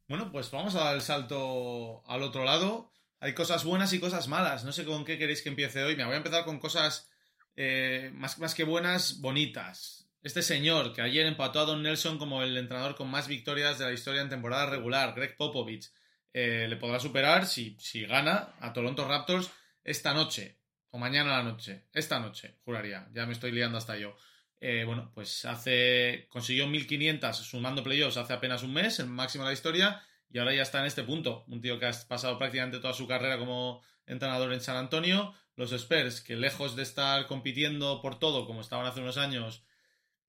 [0.08, 2.92] Bueno, pues vamos a dar el salto al otro lado.
[3.20, 4.66] Hay cosas buenas y cosas malas.
[4.66, 5.96] No sé con qué queréis que empiece hoy.
[5.96, 7.10] Me voy a empezar con cosas
[7.56, 10.10] eh, más, más que buenas, bonitas.
[10.24, 13.86] Este señor que ayer empató a Don Nelson como el entrenador con más victorias de
[13.86, 15.92] la historia en temporada regular, Greg Popovich,
[16.34, 19.52] eh, le podrá superar si, si gana a Toronto Raptors
[19.84, 20.60] esta noche
[20.92, 21.88] o mañana a la noche.
[21.94, 23.08] Esta noche, juraría.
[23.14, 24.16] Ya me estoy liando hasta yo.
[24.64, 29.50] Eh, bueno, pues hace consiguió 1500 sumando playoffs hace apenas un mes, el máximo de
[29.50, 31.44] la historia, y ahora ya está en este punto.
[31.48, 35.34] Un tío que ha pasado prácticamente toda su carrera como entrenador en San Antonio.
[35.56, 39.64] Los Spurs, que lejos de estar compitiendo por todo como estaban hace unos años,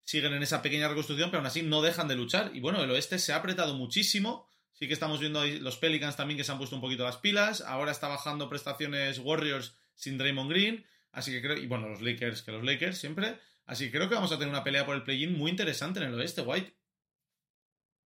[0.03, 2.51] siguen en esa pequeña reconstrucción, pero aún así no dejan de luchar.
[2.55, 4.49] Y bueno, el oeste se ha apretado muchísimo.
[4.73, 7.19] Sí que estamos viendo ahí los Pelicans también que se han puesto un poquito las
[7.19, 7.61] pilas.
[7.61, 10.87] Ahora está bajando prestaciones Warriors sin Draymond Green.
[11.13, 11.59] Así que creo.
[11.59, 13.39] Y bueno, los Lakers, que los Lakers siempre.
[13.67, 16.07] Así que creo que vamos a tener una pelea por el play-in muy interesante en
[16.07, 16.75] el oeste, White.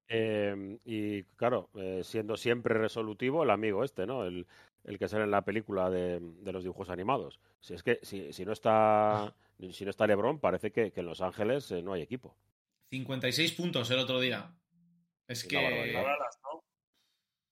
[0.09, 4.25] Eh, y claro, eh, siendo siempre resolutivo el amigo este, ¿no?
[4.25, 4.47] El,
[4.85, 7.40] el que sale en la película de, de, los dibujos animados.
[7.61, 9.35] Si es que si, si no está
[9.73, 12.37] si no está LeBron, parece que, que en Los Ángeles eh, no hay equipo.
[12.90, 14.55] 56 puntos el otro día.
[15.27, 15.57] Es que.
[15.57, 16.64] Dallas, ¿no?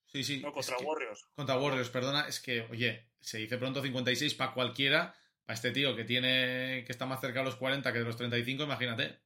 [0.07, 0.40] Sí, sí.
[0.40, 0.85] No, contra que...
[0.85, 1.27] Warriors.
[1.35, 2.29] Contra Warriors, perdona.
[2.29, 5.14] Es que, oye, se dice pronto 56 para cualquiera.
[5.44, 8.16] Para este tío que tiene que está más cerca de los 40 que de los
[8.16, 9.18] 35, imagínate.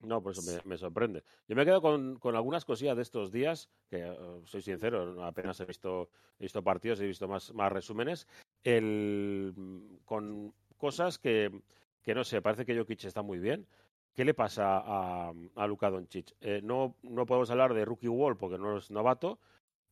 [0.00, 1.22] No, por eso me, me, sorprende.
[1.46, 5.60] Yo me quedo con, con, algunas cosillas de estos días, que uh, soy sincero, apenas
[5.60, 8.26] he visto, he visto partidos, he visto más, más resúmenes,
[8.64, 9.54] el,
[10.06, 11.50] con cosas que,
[12.02, 13.66] que, no sé, parece que Jokic está muy bien.
[14.14, 16.34] ¿Qué le pasa a, a Luka Doncic?
[16.40, 19.38] Eh, no, no podemos hablar de rookie wall porque no es novato,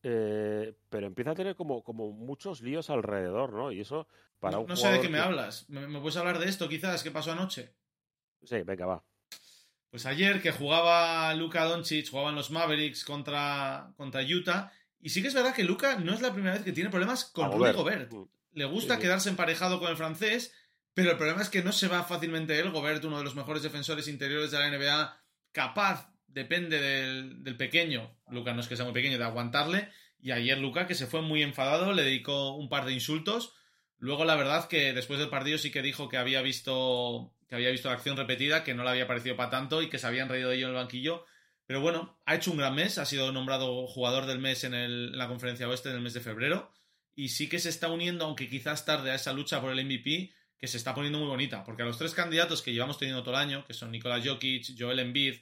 [0.03, 3.71] eh, pero empieza a tener como, como muchos líos alrededor, ¿no?
[3.71, 4.07] Y eso
[4.39, 5.69] para no, un no sé de qué me hablas.
[5.69, 7.03] ¿Me, ¿Me puedes hablar de esto quizás?
[7.03, 7.75] ¿Qué pasó anoche?
[8.43, 9.03] Sí, venga, va.
[9.89, 14.71] Pues ayer que jugaba Luka Doncic, jugaban los Mavericks contra, contra Utah.
[14.99, 17.25] Y sí que es verdad que Luka no es la primera vez que tiene problemas
[17.25, 18.11] con Rudy Gobert.
[18.51, 19.01] Le gusta sí, sí.
[19.03, 20.53] quedarse emparejado con el francés,
[20.93, 22.71] pero el problema es que no se va fácilmente él.
[22.71, 25.17] Gobert, uno de los mejores defensores interiores de la NBA,
[25.51, 29.89] capaz, depende del, pequeño, Luka no es que sea muy pequeño, de aguantarle.
[30.21, 33.53] Y ayer Luka, que se fue muy enfadado, le dedicó un par de insultos.
[33.97, 37.71] Luego, la verdad que después del partido sí que dijo que había visto que había
[37.71, 40.29] visto la acción repetida, que no le había parecido para tanto y que se habían
[40.29, 41.25] reído de ello en el banquillo.
[41.65, 45.09] Pero bueno, ha hecho un gran mes, ha sido nombrado jugador del mes en, el,
[45.11, 46.71] en la conferencia oeste en el mes de febrero.
[47.15, 50.31] Y sí que se está uniendo, aunque quizás tarde, a esa lucha por el MVP,
[50.57, 51.63] que se está poniendo muy bonita.
[51.63, 54.75] Porque a los tres candidatos que llevamos teniendo todo el año, que son Nikola Jokic,
[54.77, 55.35] Joel Embiid,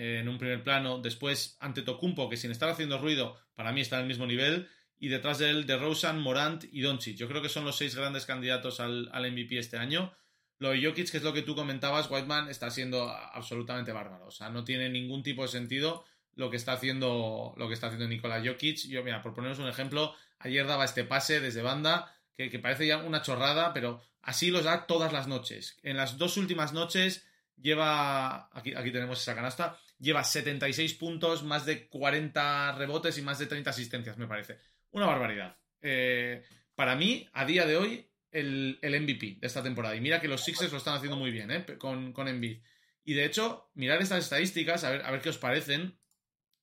[0.00, 3.96] en un primer plano, después ante Tocumpo, que sin estar haciendo ruido, para mí está
[3.96, 7.16] en el mismo nivel, y detrás de él de Rosen, Morant y Doncic.
[7.16, 10.12] Yo creo que son los seis grandes candidatos al, al MVP este año.
[10.58, 14.26] Lo de Jokic, que es lo que tú comentabas, Whiteman está siendo absolutamente bárbaro.
[14.26, 17.86] O sea, no tiene ningún tipo de sentido lo que está haciendo, lo que está
[17.86, 18.88] haciendo Nikola Jokic.
[18.88, 22.86] Yo, mira, por poneros un ejemplo, ayer daba este pase desde banda, que, que, parece
[22.86, 25.78] ya una chorrada, pero así los da todas las noches.
[25.82, 31.66] En las dos últimas noches lleva, aquí, aquí tenemos esa canasta, lleva 76 puntos, más
[31.66, 34.58] de 40 rebotes y más de 30 asistencias, me parece.
[34.90, 35.56] Una barbaridad.
[35.82, 36.42] Eh,
[36.74, 39.94] para mí, a día de hoy, el, el, MVP de esta temporada.
[39.94, 41.64] Y mira que los Sixers lo están haciendo muy bien, ¿eh?
[41.78, 42.62] Con, con Embiid.
[43.04, 45.98] Y de hecho, mirar estas estadísticas, a ver, a ver qué os parecen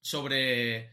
[0.02, 0.91] sobre,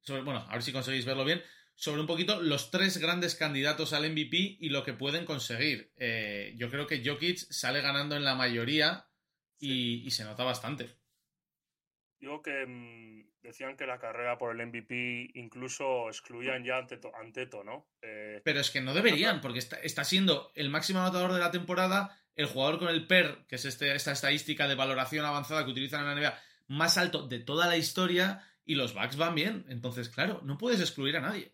[0.00, 0.22] sobre.
[0.22, 1.42] Bueno, a ver si conseguís verlo bien.
[1.74, 5.92] Sobre un poquito los tres grandes candidatos al MVP y lo que pueden conseguir.
[5.96, 9.06] Eh, yo creo que Jokic sale ganando en la mayoría
[9.58, 11.01] y se nota bastante.
[12.22, 17.64] Digo que mmm, decían que la carrera por el MVP incluso excluían ya ante Anteto,
[17.64, 17.88] ¿no?
[18.00, 21.50] Eh, Pero es que no deberían, porque está, está, siendo el máximo anotador de la
[21.50, 25.72] temporada, el jugador con el PER, que es este, esta estadística de valoración avanzada que
[25.72, 29.66] utilizan en la NBA, más alto de toda la historia, y los Bucks van bien.
[29.68, 31.52] Entonces, claro, no puedes excluir a nadie.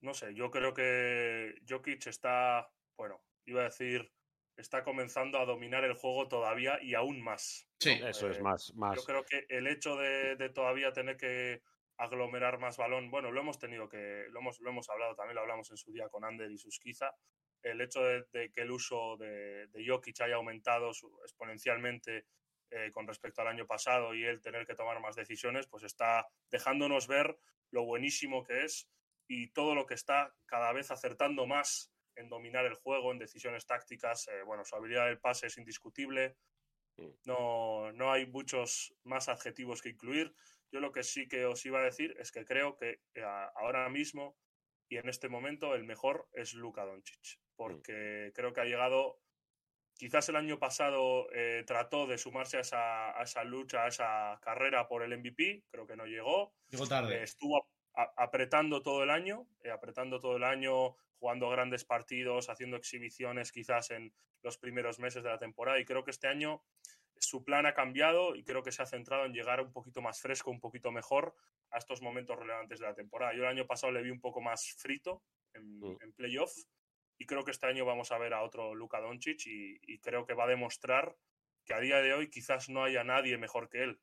[0.00, 4.13] No sé, yo creo que Jokic está, bueno, iba a decir
[4.56, 7.68] está comenzando a dominar el juego todavía y aún más.
[7.78, 8.08] Sí, ¿no?
[8.08, 8.96] eso eh, es más, más.
[8.96, 11.62] Yo creo que el hecho de, de, todavía tener que
[11.96, 15.42] aglomerar más balón, bueno, lo hemos tenido que, lo hemos, lo hemos hablado, también lo
[15.42, 17.14] hablamos en su día con Ander y Susquiza,
[17.62, 22.26] el hecho de, de que el uso de, de, Jokic haya aumentado su, exponencialmente
[22.70, 26.26] eh, con respecto al año pasado y él tener que tomar más decisiones, pues está
[26.50, 27.38] dejándonos ver
[27.70, 28.88] lo buenísimo que es
[29.28, 33.66] y todo lo que está cada vez acertando más en dominar el juego, en decisiones
[33.66, 34.28] tácticas.
[34.28, 36.36] Eh, bueno, su habilidad del pase es indiscutible.
[37.24, 40.32] No, no hay muchos más adjetivos que incluir.
[40.70, 43.24] Yo lo que sí que os iba a decir es que creo que eh,
[43.56, 44.36] ahora mismo
[44.88, 49.18] y en este momento el mejor es Luka Doncic, porque creo que ha llegado,
[49.94, 54.38] quizás el año pasado eh, trató de sumarse a esa, a esa, lucha, a esa
[54.42, 56.54] carrera por el MVP, creo que no llegó.
[56.68, 57.16] Llegó tarde.
[57.16, 62.48] Eh, estuvo a, apretando todo el año, eh, apretando todo el año, jugando grandes partidos,
[62.48, 64.12] haciendo exhibiciones quizás en
[64.42, 66.62] los primeros meses de la temporada y creo que este año
[67.18, 70.20] su plan ha cambiado y creo que se ha centrado en llegar un poquito más
[70.20, 71.34] fresco, un poquito mejor
[71.70, 73.32] a estos momentos relevantes de la temporada.
[73.34, 75.22] Yo el año pasado le vi un poco más frito
[75.54, 75.98] en, mm.
[76.00, 76.52] en playoff
[77.18, 80.26] y creo que este año vamos a ver a otro Luka Doncic y, y, creo
[80.26, 81.16] que va a demostrar
[81.64, 84.00] que a día de hoy quizás no haya nadie mejor que él.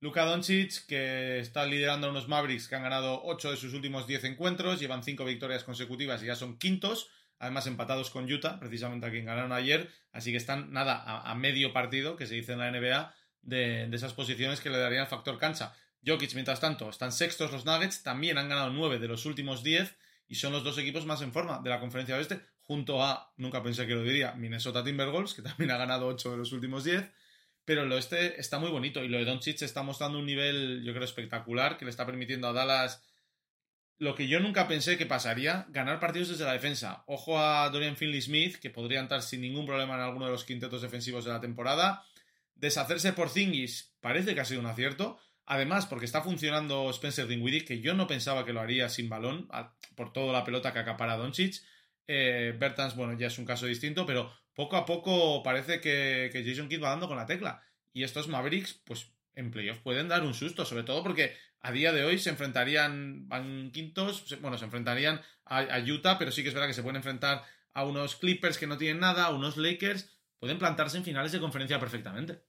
[0.00, 4.06] Luka Doncic, que está liderando a unos Mavericks que han ganado 8 de sus últimos
[4.06, 9.06] 10 encuentros, llevan 5 victorias consecutivas y ya son quintos, además empatados con Utah, precisamente
[9.06, 12.60] a quien ganaron ayer, así que están, nada, a, medio partido, que se dice en
[12.60, 15.74] la NBA, de, esas posiciones que le darían el factor cancha.
[16.06, 19.96] Jokic, mientras tanto, están sextos los Nuggets, también han ganado 9 de los últimos 10
[20.28, 23.64] y son los dos equipos más en forma de la conferencia oeste, junto a, nunca
[23.64, 27.10] pensé que lo diría, Minnesota Timberwolves, que también ha ganado 8 de los últimos 10
[27.68, 30.94] pero el oeste está muy bonito y lo de Doncic está mostrando un nivel, yo
[30.94, 33.02] creo, espectacular que le está permitiendo a Dallas
[33.98, 37.04] lo que yo nunca pensé que pasaría, ganar partidos desde la defensa.
[37.06, 40.44] Ojo a Dorian Finley Smith, que podría entrar sin ningún problema en alguno de los
[40.44, 42.02] quintetos defensivos de la temporada.
[42.54, 45.18] Deshacerse por Zingis parece que ha sido un acierto.
[45.44, 49.46] Además, porque está funcionando Spencer Dinwiddie, que yo no pensaba que lo haría sin balón,
[49.94, 51.56] por toda la pelota que acapara Doncic.
[52.08, 56.68] Eh, Bertans, bueno, ya es un caso distinto, pero poco a poco parece que, Jason
[56.68, 57.62] Kidd va dando con la tecla.
[57.92, 61.92] Y estos Mavericks, pues en playoff pueden dar un susto, sobre todo porque a día
[61.92, 66.54] de hoy se enfrentarían, van quintos, bueno, se enfrentarían a, Utah, pero sí que es
[66.54, 70.18] verdad que se pueden enfrentar a unos Clippers que no tienen nada, a unos Lakers,
[70.38, 72.42] pueden plantarse en finales de conferencia perfectamente.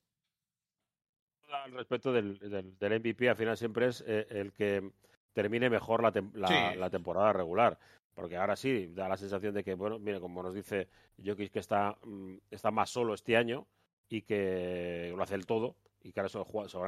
[1.52, 4.92] Al respecto del, del, MVP, al final siempre es eh, el que
[5.34, 7.78] termine mejor la, la temporada regular.
[8.20, 10.90] Porque ahora sí, da la sensación de que, bueno, mire, como nos dice
[11.24, 13.66] Jokic, que está, mm, está más solo este año
[14.10, 16.28] y que lo hace el todo, y que ahora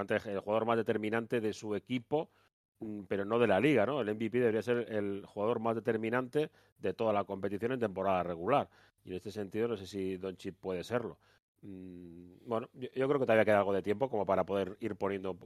[0.10, 2.30] es el, jugador más determinante de su equipo,
[2.80, 4.02] mm, pero no de la liga, ¿no?
[4.02, 8.68] El MVP debería ser el jugador más determinante de toda la competición en temporada regular.
[9.06, 11.18] Y en este sentido, no sé si Doncic puede serlo.
[11.62, 15.38] Mm, bueno, yo, creo que todavía queda algo de tiempo como para poder ir poniendo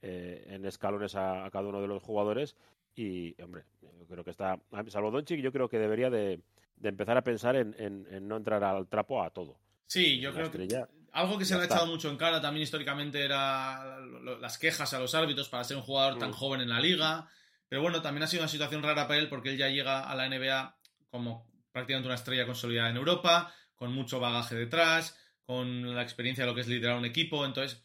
[0.00, 2.56] eh, en escalones a, cada uno de los jugadores
[2.94, 6.40] y, hombre, yo creo que está, salvo Doncic, yo creo que debería de,
[6.82, 9.58] empezar a pensar en, no entrar al trapo a todo.
[9.86, 13.24] Sí, yo creo que algo que se le ha echado mucho en cara también históricamente
[13.24, 14.00] era
[14.40, 16.34] las quejas a los árbitros para ser un jugador tan mm.
[16.34, 17.28] joven en la liga.
[17.68, 20.14] Pero bueno, también ha sido una situación rara para él porque él ya llega a
[20.16, 20.76] la NBA
[21.10, 25.16] como prácticamente una estrella consolidada en Europa, con mucho bagaje detrás,
[25.46, 27.44] con la experiencia de lo que es liderar un equipo.
[27.44, 27.80] Entonces,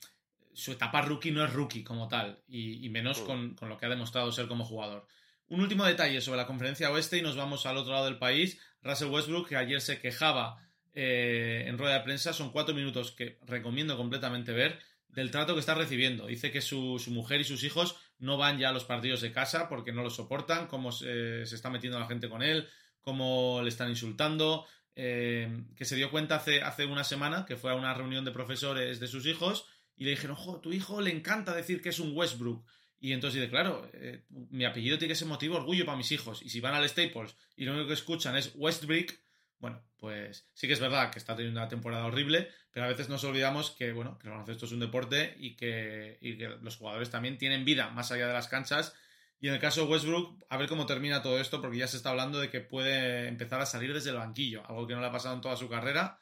[0.60, 4.32] su etapa rookie no es rookie como tal, y, menos con, lo que ha demostrado
[4.32, 5.08] ser como jugador.
[5.48, 8.60] Un último detalle sobre la conferencia oeste y nos vamos al otro lado del país.
[8.84, 13.40] Russell Westbrook, que ayer se quejaba eh, en rueda de prensa, son cuatro minutos que
[13.46, 16.28] recomiendo completamente ver del trato que está recibiendo.
[16.28, 19.70] Dice que su, mujer y sus hijos no van ya a los partidos de casa
[19.70, 22.68] porque no lo soportan, cómo se, está metiendo la gente con él,
[23.02, 27.72] cómo le están insultando, eh, que se dio cuenta hace, hace una semana que fue
[27.72, 29.66] a una reunión de profesores de sus hijos
[30.00, 32.66] y le dijeron, ojo, tu hijo le encanta decir que es un Westbrook.
[33.02, 36.42] Y entonces dice, claro, eh, mi apellido tiene que ser motivo orgullo para mis hijos.
[36.42, 39.12] Y si van al Staples y lo único que escuchan es Westbrook,
[39.60, 43.10] bueno, pues sí que es verdad que está teniendo una temporada horrible, pero a veces
[43.10, 46.78] nos olvidamos que, bueno, que el baloncesto es un deporte y que, y que los
[46.78, 48.96] jugadores también tienen vida más allá de las canchas.
[49.42, 51.98] Y en el caso de Westbrook, a ver cómo termina todo esto, porque ya se
[51.98, 55.08] está hablando de que puede empezar a salir desde el banquillo, algo que no le
[55.08, 56.22] ha pasado en toda su carrera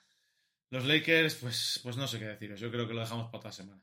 [0.70, 2.60] los Lakers, pues, pues no sé qué deciros.
[2.60, 3.82] Yo creo que lo dejamos para otra semana.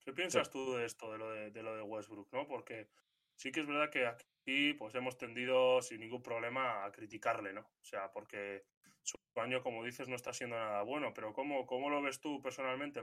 [0.00, 2.46] ¿Qué piensas tú de esto, de lo de, lo de Westbrook, no?
[2.46, 2.88] Porque
[3.34, 7.60] sí que es verdad que aquí pues hemos tendido sin ningún problema a criticarle, ¿no?
[7.60, 8.64] O sea, porque
[9.02, 12.40] su año, como dices, no está siendo nada bueno, pero ¿cómo, cómo lo ves tú
[12.40, 13.02] personalmente?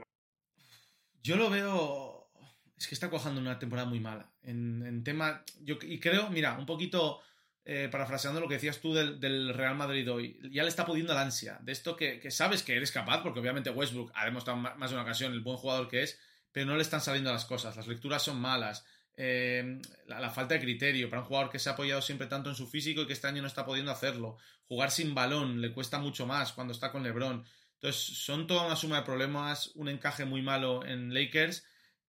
[1.22, 2.30] Yo lo veo...
[2.76, 4.32] Es que está cojando una temporada muy mala.
[4.42, 5.44] En, en tema...
[5.60, 7.22] Yo, y creo, mira, un poquito
[7.68, 11.22] eh, parafraseando lo que decías tú del, Real Madrid hoy, ya le está pudiendo la
[11.22, 14.94] ansia de esto que, sabes que eres capaz, porque obviamente Westbrook ha demostrado más de
[14.94, 16.16] una ocasión el buen jugador que es,
[16.52, 18.86] pero no le están saliendo las cosas, las lecturas son malas,
[19.16, 22.54] eh, la, falta de criterio para un jugador que se ha apoyado siempre tanto en
[22.54, 24.36] su físico y que este año no está pudiendo hacerlo,
[24.68, 27.44] jugar sin balón le cuesta mucho más cuando está con LeBron.
[27.74, 31.64] Entonces, son toda una suma de problemas, un encaje muy malo en Lakers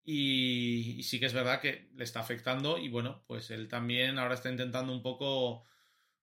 [0.09, 4.35] y, sí que es verdad que le está afectando y bueno, pues él también ahora
[4.35, 5.65] está intentando un poco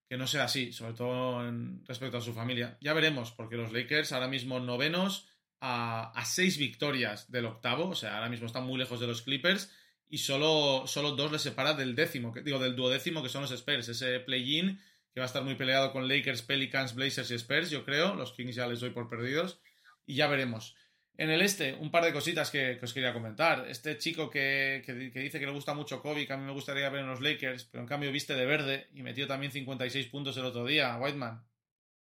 [0.08, 2.78] que no sea así, sobre todo en, respecto a su familia.
[2.80, 5.28] Ya veremos, porque los Lakers ahora mismo novenos
[5.60, 9.20] a, a, seis victorias del octavo, o sea, ahora mismo están muy lejos de los
[9.20, 9.70] Clippers
[10.08, 13.50] y solo, solo dos les separa del décimo, que, digo, del duodécimo que son los
[13.50, 14.80] Spurs, ese play-in
[15.12, 18.32] que va a estar muy peleado con Lakers, Pelicans, Blazers y Spurs, yo creo, los
[18.32, 19.60] Kings ya les doy por perdidos
[20.06, 20.74] y ya veremos.
[21.16, 23.66] En el este, un par de cositas que, os quería comentar.
[23.68, 24.82] Este chico que,
[25.14, 27.64] dice que le gusta mucho Kobe, que a mí me gustaría ver en los Lakers,
[27.66, 31.44] pero en cambio viste de verde y metió también 56 puntos el otro día, Whiteman.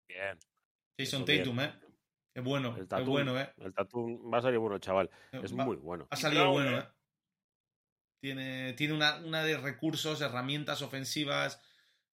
[0.07, 0.39] Bien.
[0.99, 1.73] Jason Tatum, ¿eh?
[2.35, 3.51] Qué bueno, el qué bueno, ¿eh?
[3.59, 5.11] El Tatum va a salir bueno, chaval.
[5.33, 6.07] Eh, es muy bueno.
[6.11, 6.85] Ha salido bueno, ¿eh?
[8.21, 11.59] Tiene, tiene una, una, de recursos, herramientas ofensivas.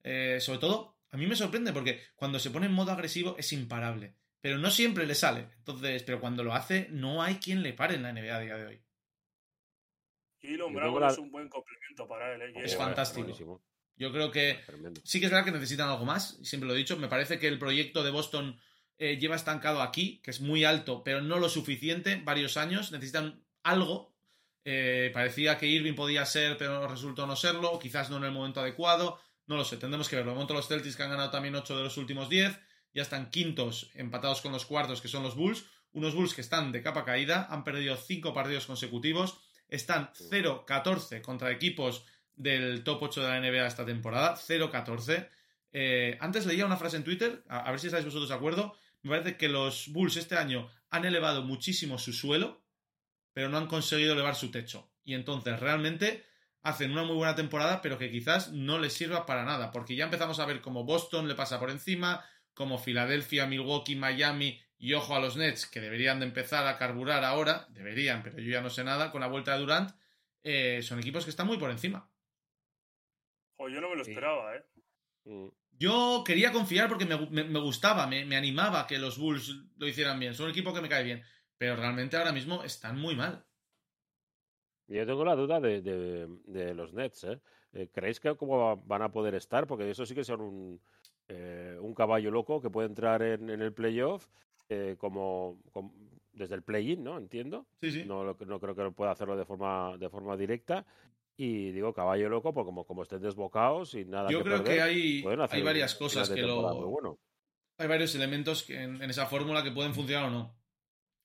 [0.03, 3.51] Eh, sobre todo, a mí me sorprende porque cuando se pone en modo agresivo es
[3.51, 4.15] imparable
[4.47, 5.49] pero no siempre le sale.
[5.57, 8.55] Entonces, pero cuando lo hace, no hay quien le pare en la NBA a día
[8.55, 8.81] de hoy.
[10.39, 12.41] Yo Brown la- es un buen complemento para él.
[12.43, 12.53] ¿eh?
[12.63, 13.23] Es fantástico.
[13.23, 13.61] buenísimo,
[13.97, 14.57] Yo creo que
[15.03, 16.95] sí que es verdad que necesitan algo más, siempre lo he dicho.
[16.95, 18.57] Me parece que el proyecto de Boston
[18.97, 22.93] eh, lleva estancado aquí, que es muy alto, pero no lo suficiente, varios años.
[22.93, 24.15] Necesitan algo.
[24.63, 27.79] Eh, parecía que Irving podía ser, pero resultó no serlo.
[27.79, 29.19] Quizás no en el momento adecuado.
[29.45, 30.31] No lo sé, tendremos que verlo.
[30.31, 32.57] De momento los Celtics que han ganado también 8 de los últimos 10.
[32.93, 35.65] Ya están quintos, empatados con los cuartos, que son los Bulls.
[35.91, 37.47] Unos Bulls que están de capa caída.
[37.49, 39.39] Han perdido 5 partidos consecutivos.
[39.67, 44.35] Están 0-14 contra equipos del top 8 de la NBA esta temporada.
[44.35, 45.29] 0-14.
[45.73, 48.77] Eh, antes leía una frase en Twitter, a, a ver si estáis vosotros de acuerdo.
[49.01, 52.63] Me parece que los Bulls este año han elevado muchísimo su suelo,
[53.33, 54.89] pero no han conseguido elevar su techo.
[55.03, 56.25] Y entonces realmente
[56.63, 60.05] hacen una muy buena temporada, pero que quizás no les sirva para nada, porque ya
[60.05, 62.25] empezamos a ver cómo Boston le pasa por encima,
[62.57, 67.23] como Filadelfia, Milwaukee, Miami y ojo a los Nets, que deberían de empezar a carburar
[67.23, 69.91] ahora, deberían, pero yo ya no sé nada, con la vuelta de Durant,
[70.43, 72.09] eh, son equipos que están muy por encima.
[73.59, 74.65] Yo no me lo esperaba, ¿eh?
[75.25, 75.47] Mm.
[75.79, 79.87] Yo quería confiar porque me, me- me gustaba, me, me animaba que los Bulls lo
[79.87, 80.33] hicieran bien.
[80.33, 81.23] Son un equipo que me cae bien.
[81.59, 83.45] Pero realmente ahora mismo están muy mal.
[84.87, 87.25] Yo tengo la duda de, de- de los Nets.
[87.25, 87.39] ¿eh?
[87.73, 89.67] Eh, ¿Creéis que cómo van a poder estar?
[89.67, 90.81] Porque eso sí que son un,
[91.27, 94.27] eh, un caballo loco que puede entrar en, en el playoff
[94.69, 95.93] eh, como, como-
[96.33, 97.17] desde el play-in, ¿no?
[97.17, 97.65] Entiendo.
[97.81, 98.03] Sí, sí.
[98.05, 100.85] No, creo que pueda hacerlo de forma, de forma directa.
[101.35, 104.81] Y digo caballo loco, porque como, como estén desbocados y nada Yo que creo que
[104.81, 106.87] hay, hay varias cosas que lo.
[106.87, 107.19] bueno.
[107.79, 110.55] Hay varios elementos que en, en esa fórmula que pueden funcionar o no.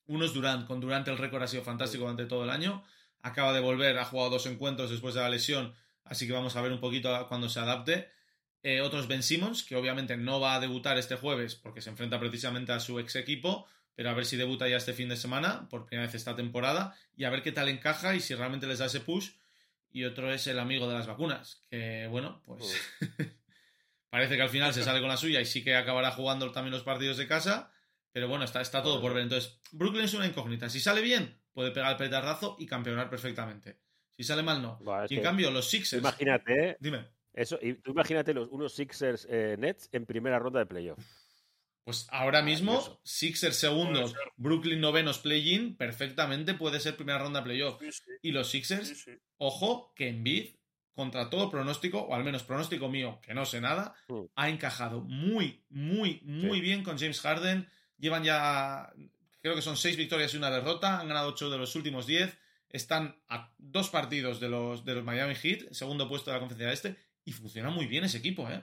[0.07, 0.67] Uno es Durant.
[0.67, 2.83] Con Durant el récord ha sido fantástico durante todo el año.
[3.23, 5.73] Acaba de volver, ha jugado dos encuentros después de la lesión.
[6.05, 8.09] Así que vamos a ver un poquito cuando se adapte.
[8.63, 11.91] Eh, otro es Ben Simmons, que obviamente no va a debutar este jueves porque se
[11.91, 15.17] enfrenta precisamente a su ex equipo, pero a ver si debuta ya este fin de
[15.17, 18.67] semana, por primera vez esta temporada, y a ver qué tal encaja y si realmente
[18.67, 19.31] les da ese push.
[19.91, 22.81] Y otro es el amigo de las vacunas, que bueno, pues
[24.11, 26.73] parece que al final se sale con la suya y sí que acabará jugando también
[26.73, 27.73] los partidos de casa,
[28.13, 29.25] pero bueno, está, está todo por ver.
[29.25, 30.71] Entonces, Brooklyn es una incógnita.
[30.71, 33.81] Si sale bien, puede pegar el petardazo y campeonar perfectamente.
[34.11, 34.79] Si sale mal, no.
[35.09, 36.01] Y en que cambio, los Sixers...
[36.01, 37.07] Imagínate, Dime.
[37.35, 40.99] Eso, y tú imagínate los, unos Sixers eh, Nets en primera ronda de playoff.
[41.85, 43.01] Pues ahora mismo.
[43.03, 44.15] Sixers segundos.
[44.37, 47.81] Brooklyn novenos play-in, perfectamente puede ser primera ronda de playoff.
[47.81, 49.11] Sí, sí, Y los Sixers, sí, sí.
[49.39, 50.55] ojo, que Embiid,
[50.95, 54.21] contra todo pronóstico, o al menos pronóstico mío, que no sé nada, Mm.
[54.37, 56.61] ha encajado muy, muy, muy Sí.
[56.61, 57.69] bien con James Harden.
[57.99, 58.93] Llevan ya,
[59.41, 62.37] creo que son seis victorias y una derrota, han ganado ocho de los últimos diez,
[62.69, 66.73] están a dos partidos de los, de los Miami Heat, segundo puesto de la conferencia
[66.73, 68.63] este, y funciona muy bien ese equipo, ¿eh?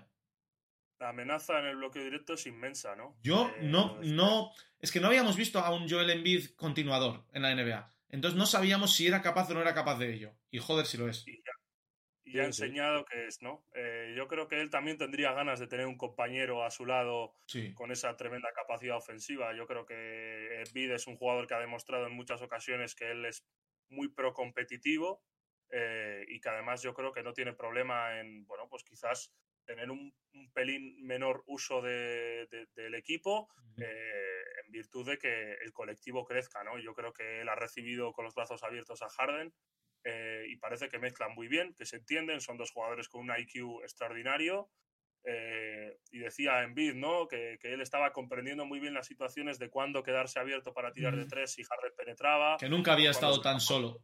[1.00, 3.18] La amenaza en el bloque directo es inmensa, ¿no?
[3.24, 4.52] Yo Eh, no, es- no.
[4.80, 7.90] Es que no habíamos visto a un Joel Embiid continuador en la NBA.
[8.10, 10.34] Entonces no sabíamos si era capaz o no era capaz de ello.
[10.52, 11.26] Y joder, si lo es.
[11.28, 11.52] Y ya,
[12.26, 13.66] y ha Sí, enseñado que es, ¿no?
[13.74, 17.36] Eh, yo creo que él también tendría ganas de tener un compañero a su lado
[17.48, 17.74] Sí.
[17.74, 19.56] con esa tremenda capacidad ofensiva.
[19.56, 23.26] Yo creo que Embiid es un jugador que ha demostrado en muchas ocasiones que él
[23.26, 23.46] es
[23.90, 25.24] muy pro competitivo
[25.72, 29.34] eh, y que además yo creo que no tiene problema en, bueno, pues quizás
[29.66, 33.48] tener un, un pelín menor uso de- de- del equipo
[33.78, 36.80] eh, en virtud de que el colectivo crezca, ¿no?
[36.80, 39.54] Yo creo que él ha recibido con los brazos abiertos a Harden
[40.06, 43.32] eh, y parece que mezclan muy bien, que se entienden, son dos jugadores con un
[43.38, 44.70] IQ extraordinario.
[45.26, 47.28] eh, y decía Embiid, ¿no?
[47.28, 51.16] Que, que él estaba comprendiendo muy bien las situaciones de cuándo quedarse abierto para tirar
[51.16, 52.56] de tres si Harden penetraba.
[52.58, 54.00] Que nunca había estado tan solo.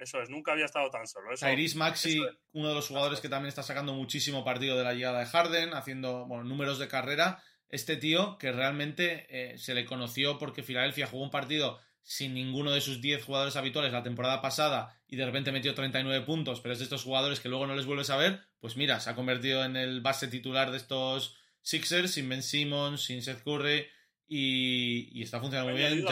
[0.00, 1.32] Eso es, nunca había estado tan solo.
[1.32, 2.36] Eso, Tyrese Maxi, eso es.
[2.52, 5.74] uno de los jugadores que también está sacando muchísimo partido de la llegada de Harden,
[5.74, 7.42] haciendo bueno, números de carrera.
[7.68, 12.72] Este tío que realmente eh, se le conoció porque Filadelfia jugó un partido sin ninguno
[12.72, 16.72] de sus 10 jugadores habituales la temporada pasada y de repente metió 39 puntos, pero
[16.72, 19.14] es de estos jugadores que luego no les vuelves a ver, pues mira, se ha
[19.14, 23.86] convertido en el base titular de estos Sixers, sin Ben Simmons, sin Seth Curry
[24.26, 26.04] y, y está funcionando muy bien.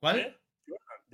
[0.00, 0.18] ¿Cuál?
[0.18, 0.39] ¿eh?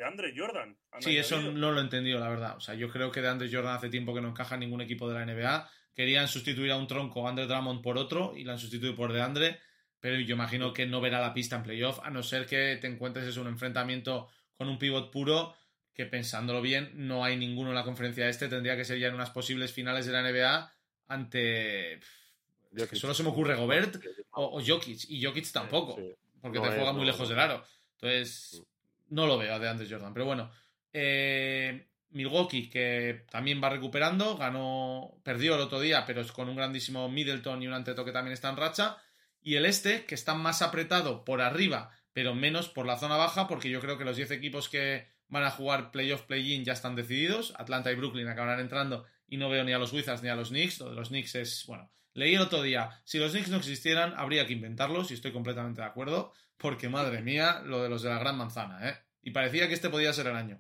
[0.07, 0.77] Andre Jordan.
[1.01, 2.57] Sí, eso no lo he entendido, la verdad.
[2.57, 4.81] O sea, yo creo que de Andre Jordan hace tiempo que no encaja en ningún
[4.81, 5.71] equipo de la NBA.
[5.95, 9.23] Querían sustituir a un tronco Andre Drummond por otro y la han sustituido por de
[9.23, 9.61] Andre,
[10.01, 12.87] pero yo imagino que no verá la pista en playoff, a no ser que te
[12.87, 15.55] encuentres en un enfrentamiento con un pivot puro,
[15.95, 19.15] que pensándolo bien, no hay ninguno en la conferencia este, tendría que ser ya en
[19.15, 20.73] unas posibles finales de la NBA
[21.09, 21.95] ante...
[21.95, 22.99] Es que Jokic.
[23.01, 23.97] solo se me ocurre Gobert
[24.33, 26.15] o, o Jokic, y Jokic tampoco Sí.
[26.43, 27.65] porque No te es, juega muy lejos del aro.
[27.95, 28.63] Entonces,
[29.09, 30.13] no lo veo a de Andres Jordan.
[30.13, 30.51] Pero bueno,
[30.93, 36.57] eh, Milwaukee, que también va recuperando, ganó, perdió el otro día, pero es con un
[36.57, 38.97] grandísimo Middleton y un Anteto que también está en racha.
[39.43, 43.47] Y el este, que está más apretado por arriba, pero menos por la zona baja,
[43.47, 46.97] porque yo creo que los 10 equipos que van a jugar playoff play-in, ya están
[46.97, 47.53] decididos.
[47.57, 50.49] Atlanta y Brooklyn acabarán entrando y no veo ni a los Wizards ni a los
[50.49, 50.81] Knicks.
[50.81, 54.15] Lo de los Knicks es, bueno, leí el otro día, si los Knicks no existieran,
[54.17, 58.11] habría que inventarlos y estoy completamente de acuerdo, porque madre mía, lo de los de
[58.11, 58.97] la Gran Manzana, ¿eh?
[59.23, 60.59] Y parecía que este podía ser el año.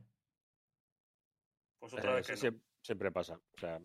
[1.78, 2.60] Pues otra vez Eh, que sie- no.
[2.82, 3.34] siempre, pasa.
[3.34, 3.80] O sea,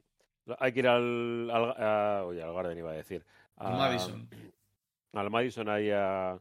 [0.60, 3.26] hay que ir al, al, a- oye, al Garden iba a decir.
[3.58, 4.30] Al a- Madison.
[5.14, 6.40] Al Madison ahí a- a-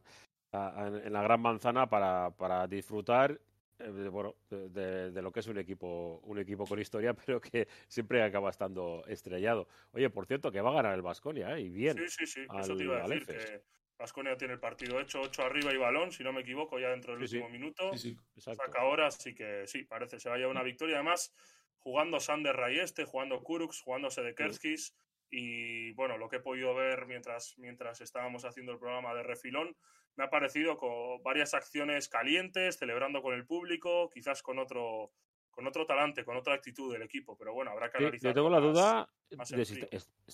[0.51, 3.39] a- en la Gran Manzana para, para disfrutar
[3.79, 7.67] eh, de, bueno, de, lo que es un equipo, un equipo con historia, pero que
[7.87, 9.67] siempre acaba estando estrellado.
[9.91, 11.61] Oye, por cierto, que va a ganar el Vasconia, ¿eh?
[11.61, 11.97] Y bien.
[11.97, 12.45] Sí, sí, sí.
[12.49, 13.63] al- Eso te iba a decir, que
[14.01, 17.13] Vasconia tiene el partido hecho, 8 arriba y balón, si no me equivoco, ya dentro
[17.15, 17.37] del Sí, sí.
[17.37, 17.91] último minuto.
[17.93, 18.17] Sí, sí.
[18.35, 18.63] Exacto.
[18.65, 20.95] Saca ahora, así que sí, parece se va a llevar una victoria.
[20.95, 21.33] Además,
[21.77, 24.95] jugando Sander Rayeste, jugando Kuruks, jugando Sedekerskis.
[25.29, 29.77] Y bueno, lo que he podido ver mientras, mientras estábamos haciendo el programa de refilón,
[30.17, 35.13] me ha parecido con varias acciones calientes, celebrando con el público, quizás con otro,
[35.49, 37.37] con otro talante, con otra actitud del equipo.
[37.37, 38.31] Pero bueno, habrá que Sí, analizar.
[38.31, 39.79] yo tengo la duda más de si,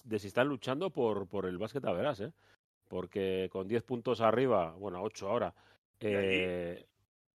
[0.04, 2.32] de están luchando por, por el básquet a verás, ¿eh?
[2.88, 5.54] Porque con 10 puntos arriba, bueno, 8 ahora.
[6.00, 6.86] Eh,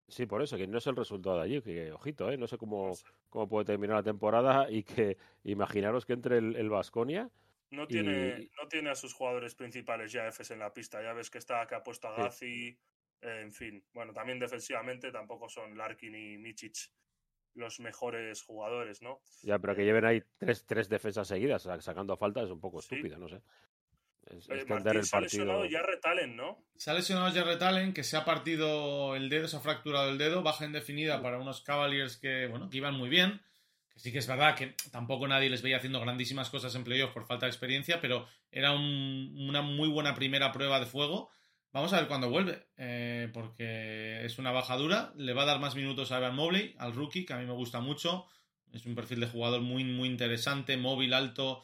[0.07, 2.37] sí, por eso, que no es el resultado de allí, que ojito, ¿eh?
[2.37, 3.05] No sé cómo, sé.
[3.29, 7.29] cómo puede terminar la temporada y que imaginaros que entre el, Vasconia.
[7.71, 11.01] No tiene, Y- no tiene a sus jugadores principales ya Efes en la pista.
[11.01, 12.21] Ya ves que está, que ha puesto a Sí.
[12.21, 12.67] Gazi,
[13.21, 13.83] eh, en fin.
[13.93, 16.91] Bueno, también defensivamente tampoco son Larkin y Michic
[17.53, 19.21] los mejores jugadores, ¿no?
[19.43, 22.61] Ya, pero que Eh, lleven ahí tres, tres defensas seguidas sa- sacando faltas es un
[22.61, 22.95] poco Sí.
[22.95, 23.41] estúpido, no sé.
[24.27, 25.79] Es, Eh, extender Martín el se ha lesionado partido.
[25.81, 26.63] ya Retalen, ¿no?
[26.77, 30.17] Se ha lesionado Jarrett Allen, que se ha partido el dedo, se ha fracturado el
[30.17, 33.41] dedo, baja indefinida para unos Cavaliers que, bueno, que iban muy bien.
[33.93, 37.11] Que sí que es verdad que tampoco nadie les veía haciendo grandísimas cosas en playoff
[37.11, 41.29] por falta de experiencia, pero era un- una muy buena primera prueba de fuego.
[41.73, 45.13] Vamos a ver cuándo vuelve, eh, porque es una baja dura.
[45.15, 47.53] Le va a dar más minutos a Evan Mobley, al rookie, que a mí me
[47.53, 48.25] gusta mucho.
[48.73, 51.63] Es un perfil de jugador muy, muy interesante, móvil, alto.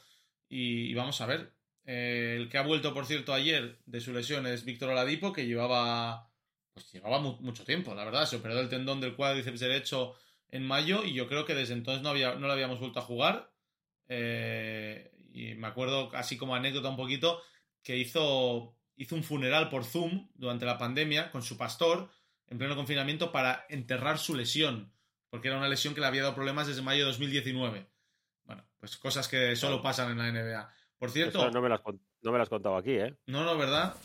[0.49, 1.53] Y, y vamos a ver.
[1.87, 5.47] Eh, el que ha vuelto, por cierto, ayer de su lesión es Víctor Oladipo, que
[5.47, 6.29] llevaba,
[6.73, 8.25] pues llevaba mu- mucho tiempo, la verdad.
[8.27, 10.13] Se operó el tendón del cuádriceps derecho
[10.49, 13.03] en mayo y yo creo que desde entonces no, había, no lo habíamos vuelto a
[13.03, 13.51] jugar.
[14.09, 17.41] Eh, y me acuerdo, así como anécdota un poquito,
[17.83, 22.09] que hizo, hizo un funeral por Zoom durante la pandemia con su pastor
[22.47, 24.91] en pleno confinamiento para enterrar su lesión,
[25.29, 27.87] porque era una lesión que le había dado problemas desde mayo de 2019.
[28.45, 30.73] Bueno, pues cosas que solo pasan en la NBA.
[30.99, 31.81] Por cierto, Eso no me las
[32.21, 33.15] no me las contaba aquí, ¿eh?
[33.27, 33.95] no, no, ¿verdad?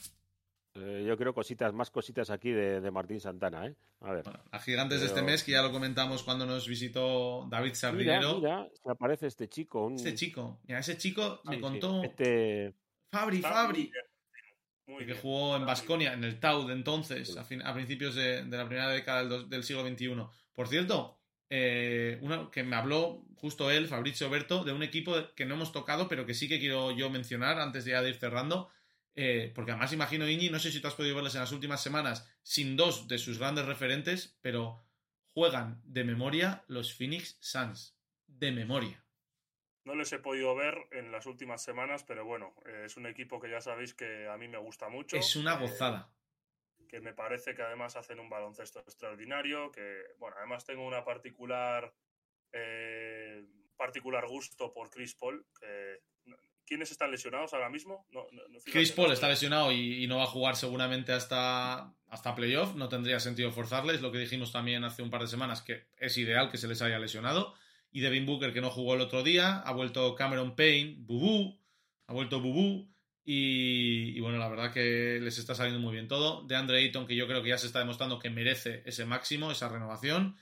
[0.74, 3.76] Eh, Yo creo cositas, más cositas aquí de, de Martín Santana, ¿eh?
[4.00, 4.24] A ver.
[4.24, 8.38] Bueno, a gigantes de este mes, que ya lo comentamos cuando nos visitó David Sardinero.
[8.38, 9.86] mira, se aparece este chico.
[9.86, 12.74] un- Este chico, mira, ese chico me sí, contó Este,
[13.10, 13.92] Fabri, Fabri,
[14.86, 15.18] muy que bien.
[15.20, 17.38] jugó en Basconia, en el Tau de entonces, Sí.
[17.38, 20.26] a, fin- a principios de, de la primera década del, dos- del siglo XXI.
[20.54, 21.18] Por cierto,
[21.54, 25.70] eh, uno que me habló justo él, Fabrizio Berto, de un equipo que no hemos
[25.70, 28.70] tocado, pero que sí que quiero yo mencionar antes ya de ir cerrando.
[29.14, 31.82] eh, porque además imagino, Iñi, no sé si tú has podido verles en las últimas
[31.82, 34.82] semanas, sin dos de sus grandes referentes, pero
[35.34, 37.98] juegan de memoria los Phoenix Suns.
[38.26, 39.04] De memoria.
[39.84, 43.38] No les he podido ver en las últimas semanas, pero bueno, eh, es un equipo
[43.38, 45.18] que ya sabéis que a mí me gusta mucho.
[45.18, 46.10] Es una gozada.
[46.92, 51.90] Que me parece que además hacen un baloncesto extraordinario, que bueno, además tengo una particular
[52.52, 53.46] eh,
[53.78, 55.46] particular gusto por Chris Paul.
[55.58, 56.00] Que,
[56.66, 58.06] ¿Quiénes están lesionados ahora mismo?
[58.10, 61.12] No, no- no, fíjate, Chris Paul está lesionado y, y no va a jugar seguramente
[61.12, 62.74] hasta, hasta playoff.
[62.76, 64.02] No tendría sentido forzarles.
[64.02, 66.82] Lo que dijimos también hace un par de semanas, que es ideal que se les
[66.82, 67.54] haya lesionado.
[67.90, 69.60] Y Devin Booker, que no jugó el otro día.
[69.60, 71.58] Ha vuelto Cameron Payne, Bubú.
[72.06, 72.91] Ha vuelto Bubú.
[73.24, 76.42] Y, y bueno, la verdad que les está saliendo muy bien todo.
[76.46, 79.50] De Andre Ayton, que yo creo que ya se está demostrando que merece ese máximo,
[79.50, 80.36] esa renovación.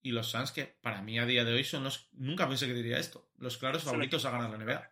[0.00, 2.08] Y los Suns, que para mí a día de hoy son los.
[2.12, 3.28] Nunca pensé que diría esto.
[3.38, 4.90] Los claros Es favoritos a ganar la NBA.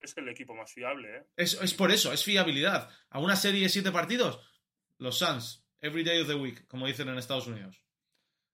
[0.00, 1.26] Es el equipo más fiable, ¿eh?
[1.36, 2.88] Es, es por eso, es fiabilidad.
[3.10, 4.40] A una serie de siete partidos,
[4.98, 7.82] los Suns, every day of the week, como dicen en Estados Unidos.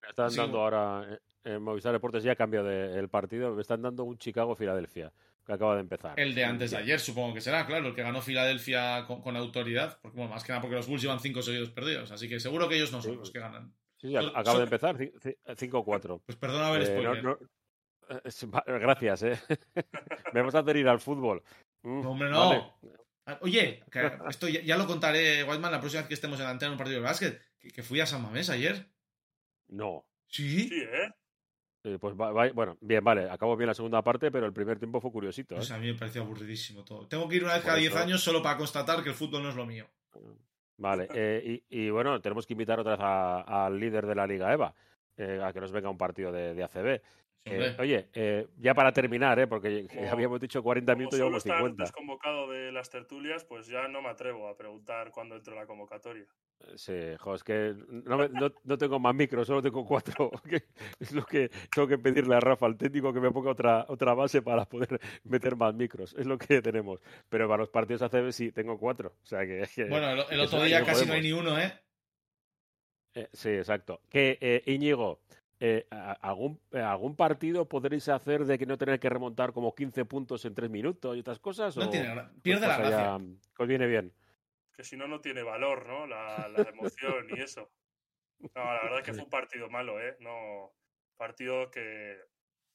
[0.01, 0.77] me están dando bueno.
[0.77, 3.55] ahora eh, en Movistar Deportes ya cambio de, el partido.
[3.55, 5.13] Me están dando un Chicago-Filadelfia
[5.45, 6.19] que acaba de empezar.
[6.19, 9.37] El de antes de ayer, supongo que será, claro, el que ganó Filadelfia con, con
[9.37, 9.99] autoridad.
[10.01, 12.11] Porque, bueno, más que nada porque los Bulls llevan cinco seguidos perdidos.
[12.11, 13.19] Así que seguro que ellos no son Sí.
[13.19, 13.75] los que ganan.
[13.99, 16.23] Sí, sí, acaba son- de empezar, ci- ci- 5-4.
[16.25, 17.23] Pues perdona haber Eh, spoiler.
[17.25, 19.39] no- no- eh, gracias, ¿eh?
[20.35, 21.43] me vas a hacer ir al fútbol.
[21.83, 22.49] Mm, No, hombre, no.
[22.49, 22.65] vale.
[23.27, 26.45] Ah, Oye, que esto ya, ya lo contaré, Whiteman, la próxima vez que estemos en
[26.45, 27.41] la antena en un partido de básquet.
[27.59, 28.87] Que, que fui a San Mamés ayer.
[29.69, 30.05] No.
[30.29, 30.69] ¿Sí?
[30.69, 31.11] Sí, ¿eh?
[31.87, 34.79] Eh, pues va- va- bueno, bien, vale, acabó bien la segunda parte, pero el primer
[34.79, 35.55] tiempo fue curiosito.
[35.55, 35.59] ¿eh?
[35.59, 37.07] Pues a mí me pareció aburridísimo todo.
[37.07, 39.43] Tengo que ir una vez cada 10 eso- años solo para constatar que el fútbol
[39.43, 39.87] no es lo mío.
[40.79, 43.01] Vale, eh, y, y bueno, tenemos que invitar otra vez
[43.47, 44.75] al líder de la Liga EVA,
[45.19, 47.01] eh, a que nos venga un partido de, de ACB.
[47.47, 49.47] Eh, oye, eh, ya para terminar, ¿eh?
[49.47, 51.83] porque Como- habíamos dicho 40 Como minutos llevamos estar 50.
[51.85, 55.67] desconvocado de las tertulias, pues ya no me atrevo a preguntar cuándo entro en la
[55.67, 56.25] convocatoria.
[56.77, 60.31] Sí, jo, es que no, me- no- no tengo más micros, solo tengo cuatro.
[60.99, 64.15] es lo que tengo que pedirle a Rafa, al técnico, que me ponga otra, otra
[64.15, 66.15] base para poder meter más micros.
[66.19, 67.01] Es lo que tenemos.
[67.29, 69.15] Pero para los partidos ACB sí, tengo cuatro.
[69.23, 69.67] O sea que.
[69.89, 71.73] Bueno, el, otro día casi no hay ni uno, ¿eh?
[73.15, 74.01] Eh, sí, exacto.
[74.09, 75.21] Que eh, Íñigo,
[75.61, 75.87] eh,
[76.21, 80.45] ¿algún, eh, ¿algún partido podréis hacer de que no tener que remontar como 15 puntos
[80.45, 81.77] en 3 minutos y otras cosas?
[81.77, 82.97] No o tiene os pierde la gracia.
[83.19, 83.21] ya-
[83.63, 84.13] os viene bien?
[84.77, 86.07] Que si no, no tiene valor, ¿no?
[86.07, 87.71] La, la emoción y eso.
[88.41, 90.17] No, la verdad es que fue un partido malo, ¿eh?
[90.21, 90.75] No,
[91.17, 92.19] partido que,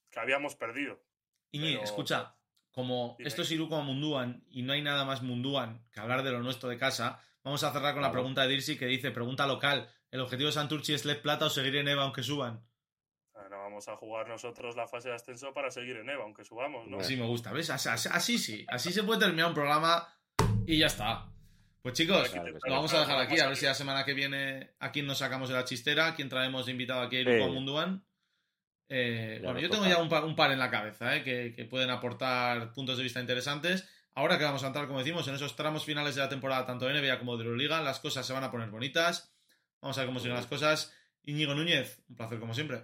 [0.10, 1.04] que habíamos perdido.
[1.52, 2.36] Iñi, Pero- escucha,
[2.72, 3.28] como Dime.
[3.28, 6.40] esto es Iruko a Munduan y no hay nada más Munduan que hablar de lo
[6.40, 9.92] nuestro de casa, vamos a cerrar con la pregunta de Dirsi que dice, pregunta local,
[10.12, 12.66] ¿el objetivo de Santurchi es LED Plata o seguir en EVA aunque suban?
[13.36, 16.46] Ah, No vamos a jugar nosotros la fase de ascenso para seguir en EVA, aunque
[16.46, 16.92] subamos, ¿no?
[16.92, 17.02] Bueno.
[17.02, 17.70] Así me gusta, ¿ves?
[17.70, 20.08] Así sí, así se puede terminar un programa
[20.66, 21.30] y ya está.
[21.82, 22.60] Pues chicos, Claro sí.
[22.68, 25.20] lo vamos a dejar aquí, a ver si la semana que viene a quién nos
[25.20, 27.52] sacamos de la chistera, a quién traemos de invitado aquí a Iruko Sí.
[27.52, 28.06] Munduan.
[28.90, 31.24] Eh, bueno, yo tengo ya un par, un par en la cabeza, ¿eh?
[31.24, 33.88] que, que pueden aportar puntos de vista interesantes.
[34.16, 36.86] Ahora que vamos a entrar, como decimos, en esos tramos finales de la temporada, tanto
[36.86, 39.34] de NBA como de Euroliga, las cosas se van a poner bonitas.
[39.82, 40.94] Vamos a ver cómo siguen las cosas.
[41.24, 42.84] Íñigo Núñez, un placer como siempre.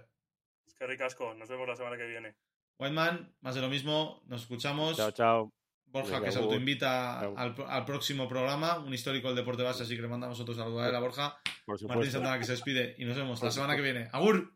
[0.66, 2.36] Es que ricasco, nos vemos la semana que viene.
[2.78, 4.96] Whiteman, más de lo mismo, nos escuchamos.
[4.96, 5.55] Chao, chao.
[5.86, 10.02] Borja, que se autoinvita al, al próximo programa, un histórico del deporte base, así que
[10.02, 11.38] le mandamos otro saludo a él, a Borja.
[11.88, 12.10] Martín.
[12.10, 14.08] Santana que se despide y nos vemos la semana que viene.
[14.12, 14.52] ¡Agur!